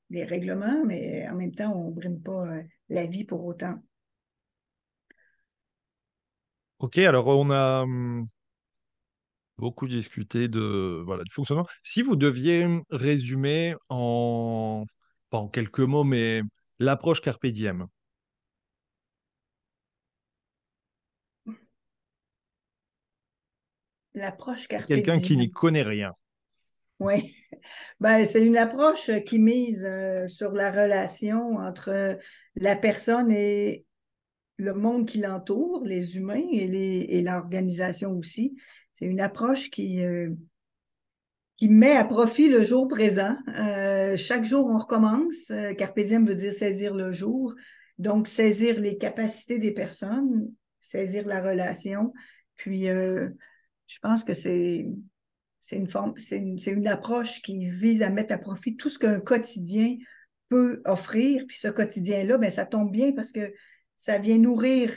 [0.08, 3.82] des, règlements, mais en même temps, on ne brime pas euh, la vie pour autant.
[6.78, 8.28] OK, alors on a hum,
[9.58, 11.66] beaucoup discuté de, voilà, du fonctionnement.
[11.82, 14.84] Si vous deviez résumer en
[15.32, 16.42] en quelques mots, mais
[16.78, 17.88] l'approche carpe diem.
[24.14, 26.12] L'approche carpe Quelqu'un qui n'y connaît rien.
[27.00, 27.34] Oui,
[28.00, 32.18] ben, c'est une approche qui mise euh, sur la relation entre
[32.54, 33.84] la personne et
[34.56, 38.56] le monde qui l'entoure, les humains et l'organisation aussi.
[38.92, 40.30] C'est une approche qui, euh,
[41.56, 43.36] qui met à profit le jour présent.
[43.58, 45.50] Euh, chaque jour, on recommence.
[45.76, 47.52] Carpe diem veut dire saisir le jour.
[47.98, 50.48] Donc, saisir les capacités des personnes,
[50.78, 52.12] saisir la relation.
[52.54, 52.86] Puis,
[53.86, 54.86] je pense que c'est
[55.60, 58.98] c'est une forme, c'est une, une, approche qui vise à mettre à profit tout ce
[58.98, 59.96] qu'un quotidien
[60.50, 61.44] peut offrir.
[61.48, 63.54] Puis ce quotidien-là, ben, ça tombe bien parce que
[63.96, 64.94] ça vient nourrir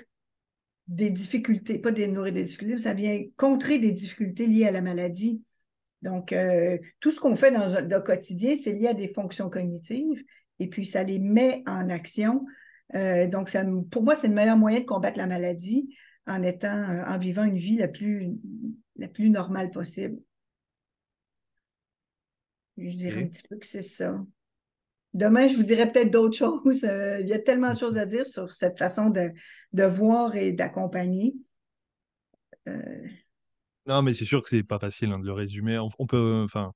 [0.88, 4.72] des difficultés, pas des nourrir des difficultés, mais ça vient contrer des difficultés liées à
[4.72, 5.42] la maladie.
[6.02, 10.24] Donc, euh, tout ce qu'on fait dans le quotidien, c'est lié à des fonctions cognitives
[10.60, 12.46] et puis ça les met en action.
[12.96, 15.96] Euh, donc, ça, pour moi, c'est le meilleur moyen de combattre la maladie
[16.28, 18.30] en étant, euh, en vivant une vie la plus,
[18.98, 20.20] la plus normale possible.
[22.78, 24.24] Je dirais un petit peu que c'est ça.
[25.14, 26.84] Demain, je vous dirai peut-être d'autres choses.
[26.84, 29.32] il y a tellement de choses à dire sur cette façon de,
[29.74, 31.36] de voir et d'accompagner.
[33.88, 35.80] Non, mais c'est sûr que c'est pas facile hein, de le résumer.
[35.80, 36.74] On, peut, enfin,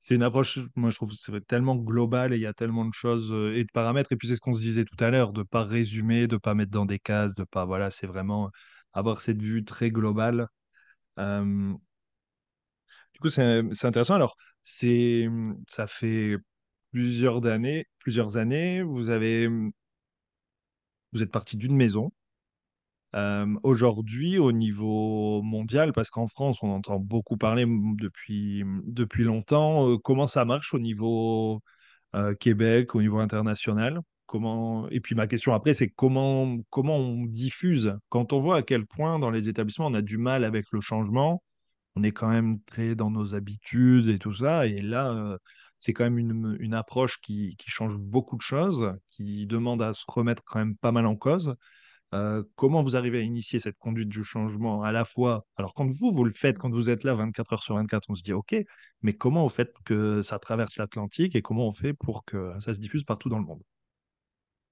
[0.00, 2.94] c'est une approche, moi je trouve, c'est tellement global et il y a tellement de
[2.94, 4.12] choses euh, et de paramètres.
[4.12, 6.54] Et puis c'est ce qu'on se disait tout à l'heure, de pas résumer, de pas
[6.54, 8.50] mettre dans des cases, de pas, voilà, c'est vraiment
[8.94, 10.48] avoir cette vue très globale.
[11.18, 11.74] Euh,
[13.14, 14.14] du coup, c'est intéressant.
[14.14, 15.28] Alors, c'est,
[15.68, 16.36] ça fait
[16.90, 22.12] plusieurs années, plusieurs années, vous avez, vous êtes parti d'une maison
[23.14, 29.88] euh, aujourd'hui, au niveau mondial, parce qu'en France, on entend beaucoup parler depuis, depuis longtemps,
[29.88, 31.62] euh, comment ça marche au niveau
[32.40, 34.00] Québec, au niveau international?
[34.90, 38.86] Et puis ma question après, c'est comment, comment on diffuse Quand on voit à quel
[38.86, 41.42] point dans les établissements, on a du mal avec le changement,
[41.96, 45.38] on est quand même très dans nos habitudes et tout ça, et là,
[45.78, 50.04] c'est quand même une, approche qui, qui change beaucoup de choses, qui demande à se
[50.08, 51.54] remettre quand même pas mal en cause.
[52.14, 55.44] Euh, comment vous arrivez à initier cette conduite du changement à la fois?
[55.56, 58.14] Alors, quand vous, vous le faites, quand vous êtes là 24 heures sur 24, on
[58.14, 58.54] se dit OK,
[59.02, 62.72] mais comment vous faites que ça traverse l'Atlantique et comment on fait pour que ça
[62.74, 63.62] se diffuse partout dans le monde?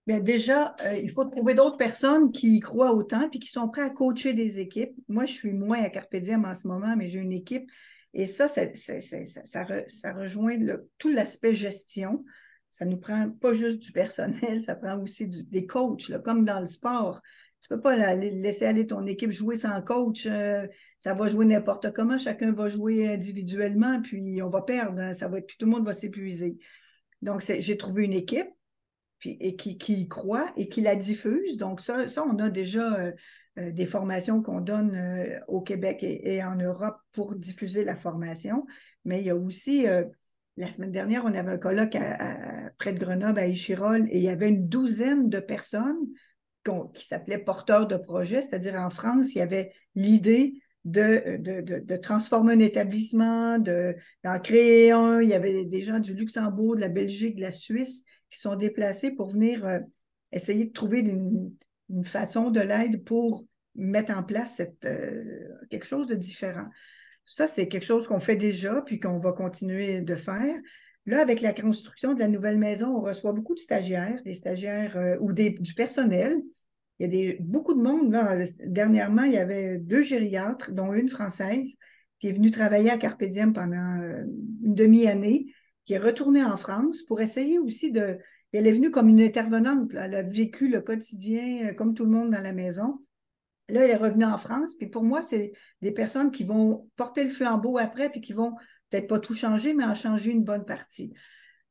[0.07, 3.69] Bien, déjà, euh, il faut trouver d'autres personnes qui y croient autant et qui sont
[3.69, 4.95] prêts à coacher des équipes.
[5.09, 7.71] Moi, je suis moins à Carpe en ce moment, mais j'ai une équipe.
[8.15, 10.57] Et ça, ça, ça, rejoint
[10.99, 12.25] tout l'aspect gestion
[12.73, 16.67] ça nous prend pas juste du personnel, ça prend aussi des coachs, comme dans le
[16.67, 17.21] sport.
[17.61, 20.27] Tu peux pas laisser aller ton équipe jouer sans coach.
[20.27, 20.67] Euh,
[20.99, 22.19] ça va jouer n'importe comment.
[22.19, 25.01] Chacun va jouer individuellement, puis on va perdre.
[25.01, 25.15] Hein.
[25.15, 26.59] ça va être, puis tout le monde va s'épuiser.
[27.21, 28.49] Donc, j'ai trouvé une équipe
[29.25, 31.57] et qui, y croit et qui la diffuse.
[31.57, 33.13] Donc, ça, on a déjà euh,
[33.59, 38.67] euh, des formations qu'on donne au Québec et, en Europe pour diffuser la formation.
[39.05, 39.87] Mais il y a aussi
[40.57, 41.97] la semaine dernière, on avait un colloque
[42.79, 46.09] près de Grenoble, à Échirol, et il y avait une douzaine de personnes
[46.95, 50.55] qui s'appelaient porteurs de projets, c'est-à-dire en France, il y avait l'idée
[50.85, 55.21] de, de, transformer un établissement, d'en créer un.
[55.21, 58.57] Il y avait des gens du Luxembourg, de la Belgique, de la Suisse qui sont
[58.57, 59.79] déplacés pour venir euh,
[60.33, 61.53] essayer de trouver une,
[62.05, 66.65] façon de l'aide pour mettre en place cette, euh, quelque chose de différent.
[67.27, 70.57] Ça, c'est quelque chose qu'on fait déjà, puis qu'on va continuer de faire.
[71.05, 74.97] Là, avec la construction de la nouvelle maison, on reçoit beaucoup de stagiaires, des stagiaires
[74.97, 76.41] euh, ou des, du personnel.
[76.99, 78.17] Il y a des, beaucoup de monde.
[78.65, 81.75] Dernièrement, il y avait deux gériatres, dont une française,
[82.21, 83.23] qui est venue travailler à Carpe
[83.53, 84.01] pendant
[84.63, 85.53] une demi-année,
[85.85, 88.19] qui est retournée en France pour essayer aussi de.
[88.53, 89.95] Elle est venue comme une intervenante.
[89.95, 92.99] Elle a vécu le quotidien euh, comme tout le monde dans la maison.
[93.69, 94.75] Là, elle est revenue en France.
[94.75, 98.55] Puis pour moi, c'est des personnes qui vont porter le flambeau après, puis qui vont
[98.91, 101.15] peut-être pas tout changer, mais en changer une bonne partie.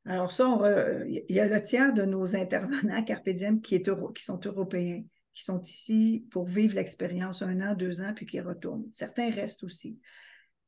[0.06, 0.60] Alors ça,
[1.08, 3.30] il y a le tiers de nos intervenants Carpe
[3.64, 5.04] qui sont européens,
[5.34, 8.88] qui sont ici pour vivre l'expérience un an, deux ans, puis qui retournent.
[8.92, 10.00] Certains restent aussi.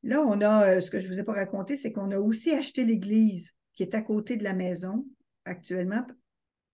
[0.04, 2.20] Là, on a, euh, ce que je ne vous ai pas raconté, c'est qu'on a
[2.20, 5.06] aussi acheté l'église qui est à côté de la maison
[5.46, 6.06] actuellement.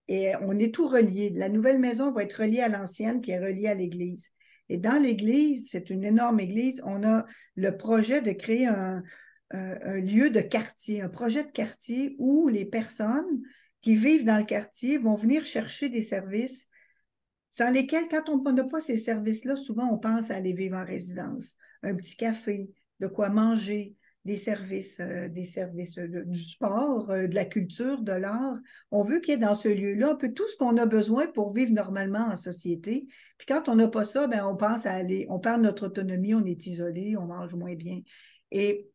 [0.08, 1.30] Et on est tout relié.
[1.30, 4.30] La nouvelle maison va être reliée à l'ancienne qui est reliée à l'église.
[4.68, 7.26] Et dans l'église, c'est une énorme église, on a
[7.56, 9.02] le projet de créer un,
[9.52, 13.42] lieu de quartier, un projet de quartier où les personnes
[13.80, 16.68] qui vivent dans le quartier vont venir chercher des services
[17.50, 20.84] sans lesquels, quand on n'a pas ces services-là, souvent on pense à aller vivre en
[20.84, 21.56] résidence.
[21.82, 22.70] Un petit café,
[23.00, 28.12] de quoi manger, des services, euh, des services du sport, euh, de la culture, de
[28.12, 28.58] l'art.
[28.90, 31.26] On veut qu'il y ait dans ce lieu-là un peu tout ce qu'on a besoin
[31.26, 33.06] pour vivre normalement en société.
[33.38, 36.34] Puis quand on n'a pas ça, ben on pense à aller, on perd notre autonomie,
[36.34, 38.00] on est isolé, on mange moins bien.
[38.50, 38.90] Et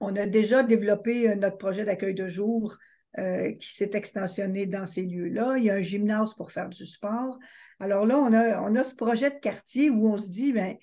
[0.00, 2.76] on a déjà développé euh, notre projet d'accueil de jour
[3.18, 5.56] euh, qui s'est extensionné dans ces lieux-là.
[5.56, 7.38] Il y a un gymnase pour faire du sport.
[7.80, 10.76] Alors là, on a, on a ce projet de quartier où on se dit, ben,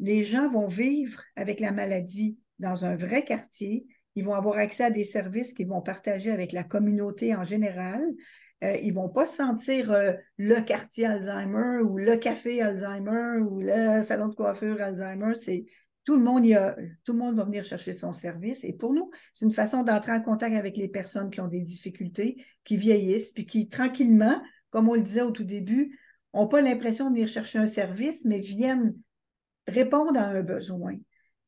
[0.00, 3.86] les gens vont vivre avec la maladie dans un vrai quartier.
[4.16, 8.02] Ils vont avoir accès à des services qu'ils vont partager avec la communauté en général.
[8.62, 9.94] Euh, ils ne vont pas se sentir
[10.36, 15.34] le quartier Alzheimer ou le café Alzheimer ou le salon de coiffure Alzheimer.
[15.34, 15.64] C'est
[16.04, 16.44] tout le monde
[17.04, 18.64] tout le monde va venir chercher son service.
[18.64, 21.62] Et pour nous, c'est une façon d'entrer en contact avec les personnes qui ont des
[21.62, 24.40] difficultés, qui vieillissent, puis qui tranquillement,
[24.70, 25.98] comme on le disait au tout début,
[26.34, 28.94] n'ont pas l'impression de venir chercher un service, mais viennent
[29.66, 30.96] répondre à un besoin.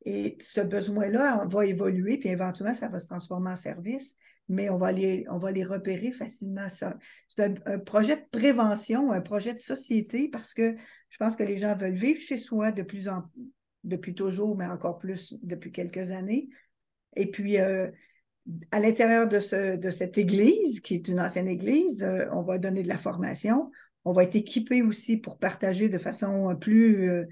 [0.05, 4.14] Et ce besoin-là va évoluer, puis éventuellement, ça va se transformer en service,
[4.49, 6.69] mais on va les, on va les repérer facilement.
[6.69, 10.77] C'est un, projet de prévention, un projet de société, parce que
[11.09, 13.25] je pense que les gens veulent vivre chez soi de plus en,
[13.83, 16.49] depuis toujours, mais encore plus depuis quelques années.
[17.17, 17.89] Et puis, euh,
[18.71, 22.59] à l'intérieur de, ce, de cette église, qui est une ancienne église, euh, on va
[22.59, 23.73] donner de la formation.
[24.05, 27.25] On va être équipé aussi pour partager de façon plus, euh,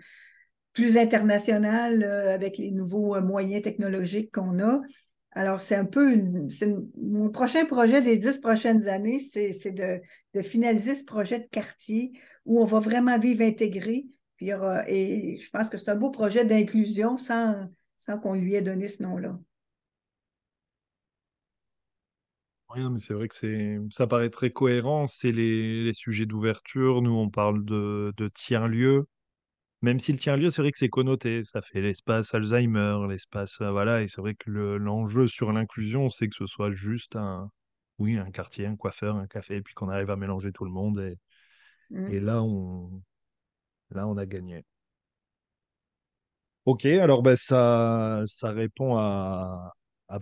[0.74, 4.80] plus internationale avec les nouveaux moyens technologiques qu'on a.
[5.32, 6.22] Alors, c'est un peu
[7.00, 10.00] mon prochain projet des dix prochaines années, c'est de,
[10.42, 12.12] finaliser ce projet de quartier
[12.44, 14.06] où on va vraiment vivre intégré
[14.40, 17.68] et je pense que c'est un beau projet d'inclusion sans,
[18.22, 19.38] qu'on lui ait donné ce nom-là.
[22.70, 25.06] Oui, mais c'est vrai que ça paraît très cohérent.
[25.06, 27.02] C'est les, les sujets d'ouverture.
[27.02, 29.06] Nous, on parle de, de tiers-lieux.
[29.84, 31.42] Même si le tiers-lieu, c'est vrai que c'est connoté.
[31.42, 33.60] Ça fait l'espace Alzheimer, l'espace.
[33.60, 34.02] Euh, voilà.
[34.02, 37.50] Et c'est vrai que l'enjeu sur l'inclusion, c'est que ce soit juste un,
[37.98, 40.70] oui, un quartier, un coiffeur, un café, et puis qu'on arrive à mélanger tout le
[40.70, 41.00] monde.
[41.00, 41.18] Et,
[41.90, 42.08] mmh.
[42.14, 43.02] et là, on,
[43.90, 44.64] Là, on a gagné.
[46.64, 49.74] Ok, alors ben, ça, ça répond à,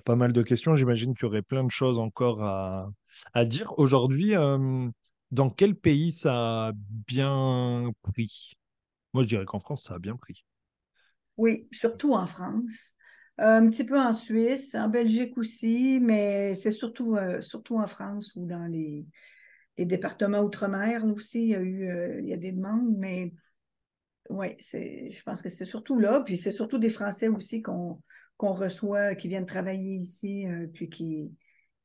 [0.05, 0.75] pas mal de questions.
[0.75, 3.73] J'imagine qu'il y aurait plein de choses encore à, dire.
[3.79, 4.89] Aujourd'hui, euh,
[5.31, 8.55] dans quel pays ça a bien pris?
[9.13, 10.45] Moi, je dirais qu'en France, ça a bien pris.
[11.37, 12.95] Oui, surtout en France.
[13.39, 18.33] Un petit peu en Suisse, en Belgique aussi, mais c'est surtout, euh, surtout en France
[18.37, 19.07] ou dans les,
[19.79, 23.33] départements outre-mer aussi, il y a eu euh, il y a des demandes, mais
[24.31, 26.21] oui, je pense que c'est surtout là.
[26.25, 27.99] Puis c'est surtout des Français aussi qu'on
[28.39, 31.33] reçoit, qui viennent travailler ici, euh, puis qui.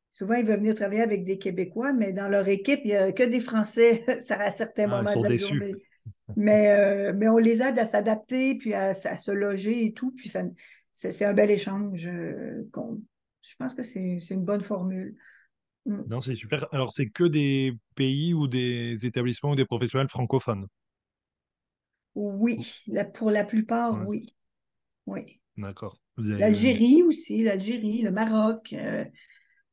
[0.09, 3.11] Souvent, ils veulent venir travailler avec des Québécois, mais dans leur équipe, il n'y a
[3.11, 5.75] que des Français ça, à certains ah, moments de la journée.
[6.35, 10.11] Mais, euh, mais on les aide à s'adapter, puis à, se loger et tout.
[10.11, 10.31] Puis
[10.91, 12.05] c'est un bel échange.
[12.07, 12.63] Euh,
[13.41, 15.15] je pense que c'est une bonne formule.
[15.85, 16.01] Mm.
[16.07, 16.67] Non, c'est super.
[16.73, 20.67] Alors, c'est que des pays ou des établissements ou des professionnels francophones?
[22.15, 24.33] Oui, pour la plupart, oui.
[25.05, 25.39] Oui.
[25.55, 25.97] D'accord.
[26.17, 28.73] L'Algérie aussi, l'Algérie, le Maroc.
[28.73, 29.05] Euh,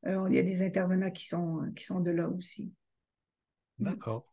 [0.05, 2.71] euh, il y a des intervenants qui sont, qui sont de là aussi.
[3.79, 4.27] D'accord.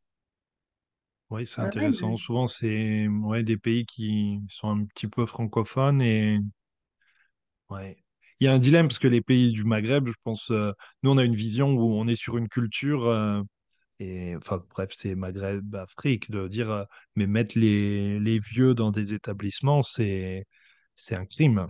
[1.33, 2.17] Oui, c'est intéressant.
[2.17, 6.39] Souvent, c'est ouais, des pays qui sont un petit peu francophones et
[7.71, 7.97] ouais.
[8.41, 10.73] Il y a un dilemme parce que les pays du Maghreb, je pense, euh,
[11.03, 13.09] nous, on a une vision où on est sur une culture
[14.01, 19.15] et enfin bref, c'est Maghreb, Afrique, de dire mais mettre les, les vieux dans des
[19.15, 20.47] établissements, c'est
[20.97, 21.69] c'est un crime.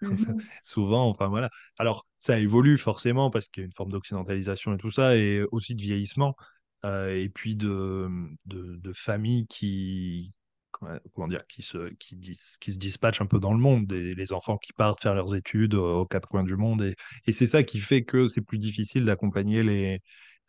[0.00, 0.38] Mhm.
[0.64, 1.50] Souvent, enfin voilà.
[1.78, 5.42] Alors, ça évolue forcément parce qu'il y a une forme d'occidentalisation et tout ça, et
[5.52, 6.36] aussi de vieillissement,
[6.84, 8.08] euh, et puis de,
[8.46, 10.32] de, familles qui,
[10.70, 14.32] comment dire, qui se, qui, dis, qui se dispatchent un peu dans le monde, les
[14.32, 16.94] enfants qui partent faire leurs études aux quatre coins du monde, et,
[17.26, 20.00] et c'est ça qui fait que c'est plus difficile d'accompagner les,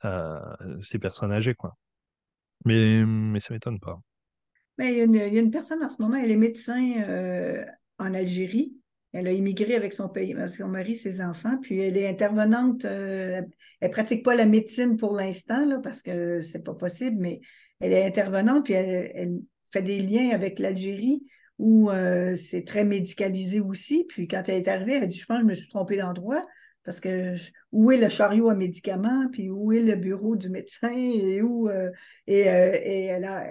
[0.05, 0.39] euh,
[0.81, 1.75] ces personnes âgées, quoi.
[2.65, 3.99] Mais, mais ça m'étonne pas.
[4.77, 7.01] Mais il y, a une, y, a une, personne en ce moment, elle est médecin
[7.01, 7.65] euh,
[7.97, 8.73] en Algérie.
[9.11, 12.85] Elle a immigré avec son pays, son mari, ses enfants, puis elle est intervenante.
[12.85, 13.41] Euh,
[13.81, 17.41] elle pratique pas la médecine pour l'instant, parce que c'est pas possible, mais
[17.79, 19.39] elle est intervenante, puis elle,
[19.71, 21.23] fait des liens avec l'Algérie,
[21.57, 24.05] où euh, c'est très médicalisé aussi.
[24.07, 25.97] Puis quand elle est arrivée, elle a dit, je pense que je me suis trompée
[25.97, 26.45] d'endroit,
[26.83, 27.35] parce que
[27.71, 31.67] où est le chariot à médicaments, puis où est le bureau du médecin, et où...
[31.67, 31.89] Euh,
[32.27, 33.47] et, elle a...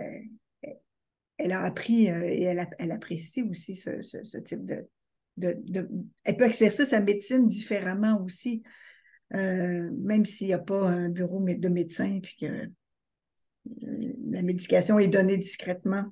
[1.40, 4.88] Elle a appris et elle, apprécie aussi ce type de,
[5.40, 8.62] elle peut exercer sa médecine différemment aussi,
[9.34, 14.98] euh, même s'il n'y a pas un bureau de médecin puis que euh, la médication
[14.98, 16.04] est donnée discrètement.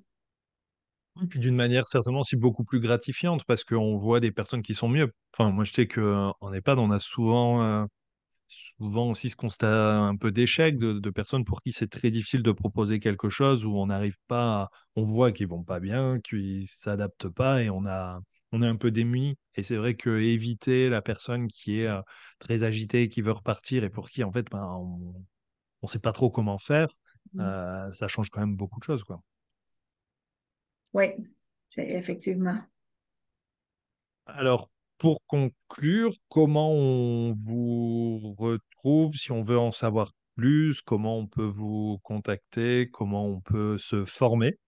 [1.22, 4.74] Et puis d'une manière certainement aussi beaucoup plus gratifiante parce qu'on voit des personnes qui
[4.74, 5.10] sont mieux.
[5.32, 7.86] Enfin, moi je sais qu'en EHPAD, on a souvent, euh,
[8.48, 12.52] souvent aussi ce constat un peu d'échec de, personnes pour qui c'est très difficile de
[12.52, 16.62] proposer quelque chose où on n'arrive pas, à, on voit qu'ils vont pas bien, qu'ils
[16.62, 18.20] ne s'adaptent pas et on a
[18.56, 19.36] on est un peu démuni.
[19.54, 22.00] Et c'est vrai que éviter la personne qui est euh,
[22.38, 25.14] très agitée, qui veut repartir et pour qui, en fait, ben, on
[25.82, 26.88] ne sait pas trop comment faire,
[27.34, 27.40] mmh.
[27.40, 29.04] euh, ça change quand même beaucoup de choses.
[29.04, 29.22] Quoi.
[30.92, 31.06] Oui,
[31.68, 32.58] c'est effectivement.
[34.26, 40.82] Alors, pour conclure, comment on vous retrouve si on veut en savoir plus?
[40.82, 42.90] Comment on peut vous contacter?
[42.90, 44.58] Comment on peut se former?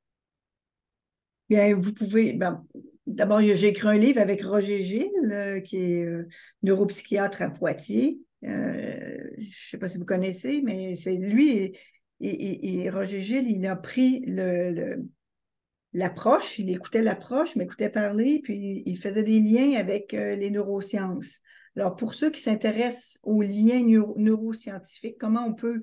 [1.49, 2.65] Bien, vous pouvez, ben,
[3.09, 6.29] D'abord, j'ai écrit un livre avec Roger Gilles, euh, qui est euh,
[6.63, 8.21] neuropsychiatre à Poitiers.
[8.45, 11.75] Euh, je ne sais pas si vous connaissez, mais c'est lui
[12.21, 14.25] et, Roger Gilles, il a pris
[15.95, 21.41] l'approche, il écoutait l'approche, m'écoutait parler, puis il faisait des liens avec les neurosciences.
[21.77, 25.81] Alors, pour ceux qui s'intéressent aux liens neuro neuroscientifiques, comment on peut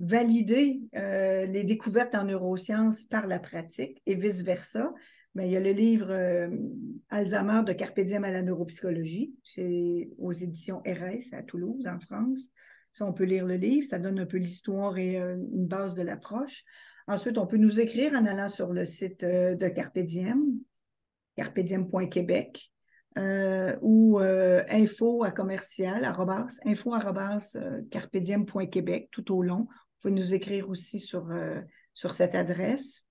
[0.00, 4.92] valider les découvertes en neurosciences par la pratique et vice-versa,
[5.34, 6.48] mais il y a le livre euh,
[7.10, 9.34] Alzheimer de Carpe Diem à la neuropsychologie.
[9.42, 12.48] C'est aux éditions RS à Toulouse, en France.
[12.92, 13.86] Ça, on peut lire le livre.
[13.86, 16.62] Ça donne un peu l'histoire et euh, une base de l'approche.
[17.08, 20.44] Ensuite, on peut nous écrire en allant sur le site euh, de Carpe Diem,
[21.36, 22.70] carpediem.québec,
[23.80, 26.04] ou info à commercial,
[26.64, 27.56] info arrobas,
[27.90, 29.68] carpediem.québec, tout au long.
[30.04, 31.28] Vous pouvez nous écrire aussi sur,
[31.94, 33.06] sur cette adresse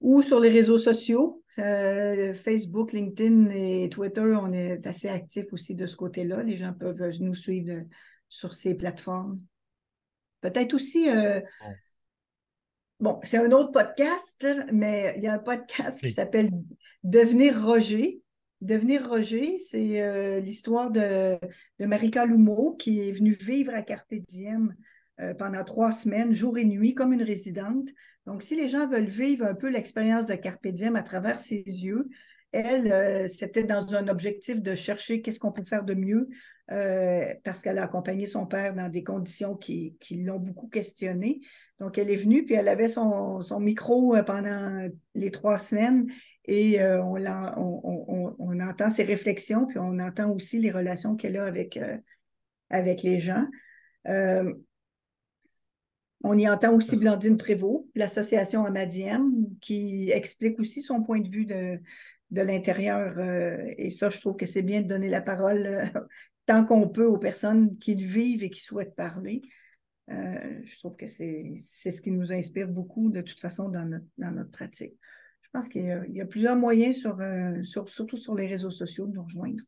[0.00, 5.74] ou sur les réseaux sociaux, euh, Facebook, LinkedIn et Twitter, on est assez actifs aussi
[5.74, 6.42] de ce côté-là.
[6.42, 7.82] Les gens peuvent nous suivre
[8.28, 9.40] sur ces plateformes.
[10.40, 11.40] Peut-être aussi, euh,
[13.00, 16.50] bon, c'est un autre podcast, mais il y a un podcast qui s'appelle
[17.02, 18.22] Devenir Roger.
[18.60, 21.38] Devenir Roger, c'est euh, l'histoire de,
[21.80, 24.74] de Marika Lumeau qui est venue vivre à Carpe Diem
[25.38, 27.88] pendant trois semaines, jour et nuit, comme une résidente.
[28.26, 31.62] Donc, si les gens veulent vivre un peu l'expérience de Carpe Diem à travers ses
[31.62, 32.08] yeux,
[32.52, 36.28] elle, euh, c'était dans un objectif de chercher qu'est-ce qu'on peut faire de mieux
[36.70, 41.40] euh, parce qu'elle a accompagné son père dans des conditions qui, qui l'ont beaucoup questionné.
[41.80, 46.10] Donc, elle est venue, puis elle avait son, son micro euh, pendant les trois semaines
[46.44, 51.36] et euh, on, on, on, entend ses réflexions, puis on entend aussi les relations qu'elle
[51.36, 51.98] a avec, euh,
[52.70, 53.46] avec les gens.
[56.22, 61.46] On y entend aussi Blandine Prévost, l'association Amadiem, qui explique aussi son point de vue
[61.46, 61.80] de,
[62.30, 63.16] de l'intérieur.
[63.18, 66.00] Euh, et ça, je trouve que c'est bien de donner la parole euh,
[66.46, 69.42] tant qu'on peut aux personnes qui le vivent et qui souhaitent parler.
[70.10, 74.06] Euh, je trouve que c'est ce qui nous inspire beaucoup de toute façon dans notre,
[74.16, 74.94] dans notre pratique.
[75.42, 77.18] Je pense qu'il y, y, a plusieurs moyens, sur,
[77.62, 79.62] sur, surtout sur les réseaux sociaux, de nous rejoindre.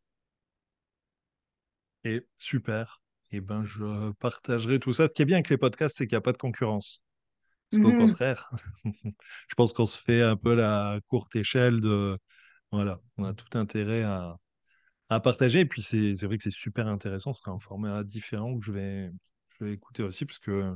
[2.04, 3.00] Et super
[3.32, 5.08] eh ben, je partagerai tout ça.
[5.08, 7.02] Ce qui est bien avec les podcasts, c'est qu'il n'y a pas de concurrence.
[7.70, 8.50] Parce qu'au mmh contraire,
[8.84, 12.18] je pense qu'on se fait un peu la courte échelle de.
[12.72, 14.36] Voilà, on a tout intérêt à,
[15.10, 15.60] à partager.
[15.60, 17.32] Et puis, c'est vrai que c'est super intéressant.
[17.34, 19.12] Ce sera un format différent que je vais,
[19.58, 20.74] je vais écouter aussi, parce que,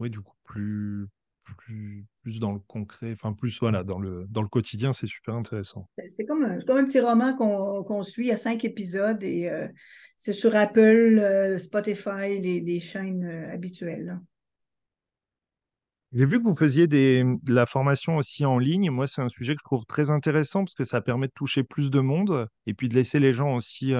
[0.00, 1.08] oui, du coup, plus,
[1.44, 5.34] plus, plus dans le concret, enfin, plus voilà, dans le, dans le quotidien, c'est super
[5.34, 5.88] intéressant.
[6.08, 9.68] C'est comme, un, comme un petit roman qu'on qu suit à cinq épisodes et euh,
[10.16, 10.80] c'est sur Apple,
[11.18, 14.20] euh, Spotify, les, les chaînes euh, habituelles.
[16.12, 18.90] J'ai vu que vous faisiez des, de la formation aussi en ligne.
[18.90, 21.62] Moi, c'est un sujet que je trouve très intéressant parce que ça permet de toucher
[21.62, 23.94] plus de monde et puis de laisser les gens aussi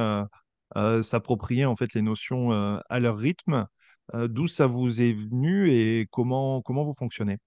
[1.01, 3.67] s'approprier en fait les notions à leur rythme.
[4.15, 7.39] Euh, d'où ça vous est venu et comment, comment vous fonctionnez?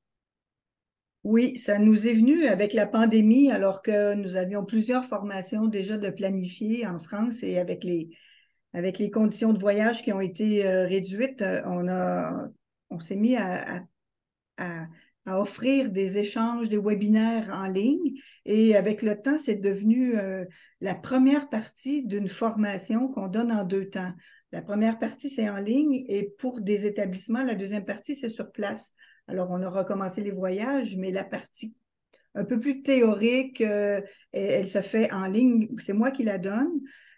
[1.23, 5.97] Oui, ça nous est venu avec la pandémie, alors que nous avions plusieurs formations déjà
[5.97, 8.09] de planifier en France et avec les,
[8.73, 12.47] avec les conditions de voyage qui ont été euh, réduites, euh, on a,
[12.91, 13.83] on s'est mis à,
[14.57, 14.87] à,
[15.25, 18.13] à, offrir des échanges, des webinaires en ligne.
[18.45, 20.13] Et avec le temps, c'est devenu
[20.81, 24.13] la première partie d'une formation qu'on donne en deux temps.
[24.55, 28.53] La première partie, c'est en ligne et pour des établissements, la deuxième partie, c'est sur
[28.53, 28.93] place.
[29.27, 31.75] Alors, on a recommencé les voyages, mais la partie
[32.35, 34.01] un peu plus théorique, euh,
[34.31, 35.67] elle, se fait en ligne.
[35.79, 36.71] C'est moi qui la donne.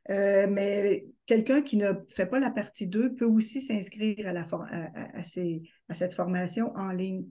[0.09, 5.93] Euh, mais quelqu'un qui ne fait pas la partie 2 peut aussi s'inscrire à, à,
[5.93, 7.27] cette formation en ligne.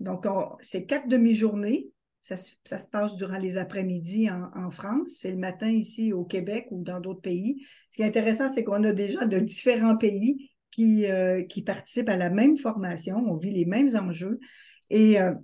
[0.00, 0.26] Donc,
[0.62, 1.92] c'est quatre demi-journées.
[2.24, 5.18] Ça, se passe durant les après-midi en, France.
[5.20, 7.66] C'est le matin ici au Québec ou dans d'autres pays.
[7.90, 11.60] Ce qui est intéressant, c'est qu'on a des gens de différents pays qui, euh, qui
[11.60, 14.40] participent à la même formation, on vit les mêmes enjeux.
[14.88, 15.34] Et euh,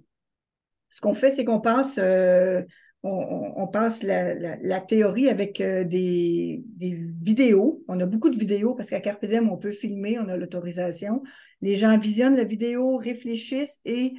[0.89, 2.62] ce qu'on fait, c'est qu'on passe, euh,
[3.03, 7.85] on, passe la, la, théorie avec des, des, vidéos.
[7.89, 11.22] On a beaucoup de vidéos parce qu'à Carpe Diem, on peut filmer, on a l'autorisation.
[11.61, 14.14] Les gens visionnent la vidéo, réfléchissent et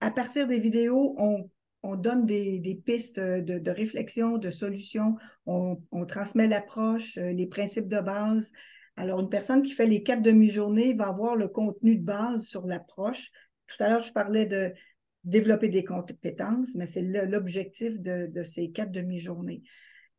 [0.00, 1.48] à partir des vidéos, on,
[1.82, 5.16] on donne des, pistes de, de, réflexion, de solutions,
[5.46, 5.76] on,
[6.06, 8.52] transmet l'approche, euh, les principes de base,
[8.96, 12.66] alors, une personne qui fait les quatre demi-journées va avoir le contenu de base sur
[12.66, 13.30] l'approche.
[13.66, 14.72] Tout à l'heure, je parlais de
[15.24, 19.62] développer des compétences, mais c'est l'objectif de, de, ces quatre demi-journées.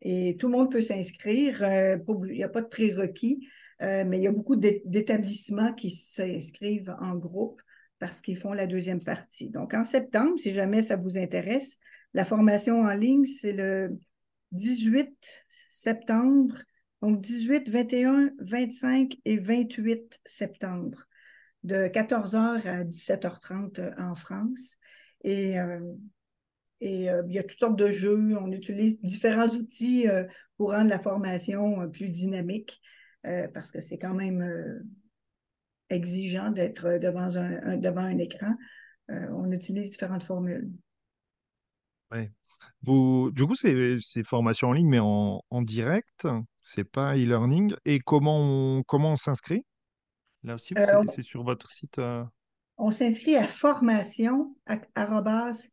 [0.02, 1.62] Et tout le monde peut s'inscrire.
[1.62, 3.48] Euh, il n'y a pas de prérequis,
[3.82, 7.62] euh, mais il y a beaucoup d'établissements qui s'inscrivent en groupe
[8.00, 9.50] parce qu'ils font la deuxième partie.
[9.50, 11.78] Donc, en septembre, si jamais ça vous intéresse,
[12.14, 13.98] la formation en ligne, c'est le
[14.52, 15.16] 18
[15.70, 16.56] septembre
[17.04, 21.06] donc, 18, 21, 25 et 28 septembre,
[21.64, 24.78] de 14h à 17h30 euh, en France.
[25.26, 25.82] Et, euh,
[26.82, 28.38] euh, il y a toutes sortes de jeux.
[28.38, 30.06] On utilise différents outils
[30.56, 32.82] pour rendre la formation plus dynamique,
[33.54, 34.84] parce que c'est quand même
[35.94, 38.54] exigeant d'être devant un, un, devant un écran.
[39.10, 40.70] on utilise différentes formules.
[42.12, 42.30] Oui.
[42.82, 46.28] Vous, du coup, c'est formations en ligne, mais en, en direct,
[46.64, 47.74] c'est pas e-learning.
[47.86, 49.66] Et comment on, comment on s'inscrit?
[50.44, 52.00] Là aussi, euh, c'est sur votre site.
[52.00, 52.24] Euh...
[52.78, 54.56] On s'inscrit à formation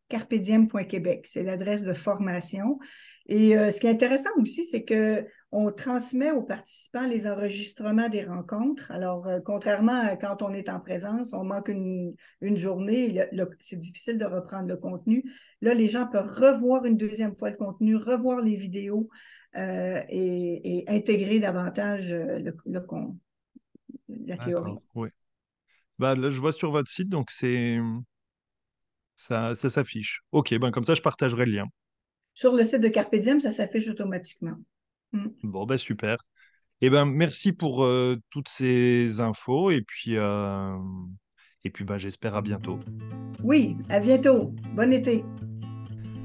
[0.08, 1.26] carpediem.québec.
[1.26, 2.78] C'est l'adresse de formation.
[3.26, 8.08] Et euh, ce qui est intéressant aussi, c'est que on transmet aux participants les enregistrements
[8.08, 8.90] des rencontres.
[8.92, 13.20] Alors, euh, contrairement à quand on est en présence, on manque une, une journée,
[13.58, 15.24] c'est difficile de reprendre le contenu.
[15.60, 19.08] Là, les gens peuvent revoir une deuxième fois le contenu, revoir les vidéos
[19.56, 22.56] euh, et, et, intégrer davantage euh, le,
[24.08, 24.76] la théorie.
[24.94, 25.08] Oui.
[25.98, 27.78] Bah, là, je vois sur votre site, donc c'est
[29.16, 30.22] ça, ça s'affiche.
[30.30, 31.66] OK, ben comme ça, je partagerai le lien.
[32.32, 34.56] Sur le site de Carpe Diem, ça s'affiche automatiquement.
[35.12, 35.28] Mm.
[35.44, 36.16] Bon, ben super.
[36.80, 40.76] Eh ben, merci pour euh, toutes ces infos et puis, euh,
[41.64, 42.78] et puis ben, j'espère à bientôt.
[43.42, 44.54] Oui, à bientôt.
[44.74, 45.24] Bon été.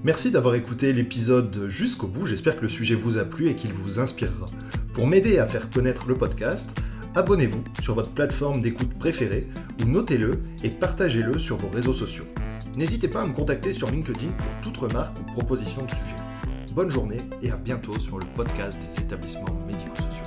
[0.03, 2.25] Merci d'avoir écouté l'épisode jusqu'au bout.
[2.25, 4.45] J'espère que le sujet vous a plu et qu'il vous inspirera.
[4.93, 6.79] Pour m'aider à faire connaître le podcast,
[7.15, 9.47] abonnez-vous sur votre plateforme d'écoute préférée
[9.81, 12.25] ou notez-le et partagez-le sur vos réseaux sociaux.
[12.77, 16.24] N'hésitez pas à me contacter sur LinkedIn pour toute remarque ou proposition de sujet.
[16.76, 20.25] Bonne journée et à bientôt sur le podcast des établissements médico-sociaux.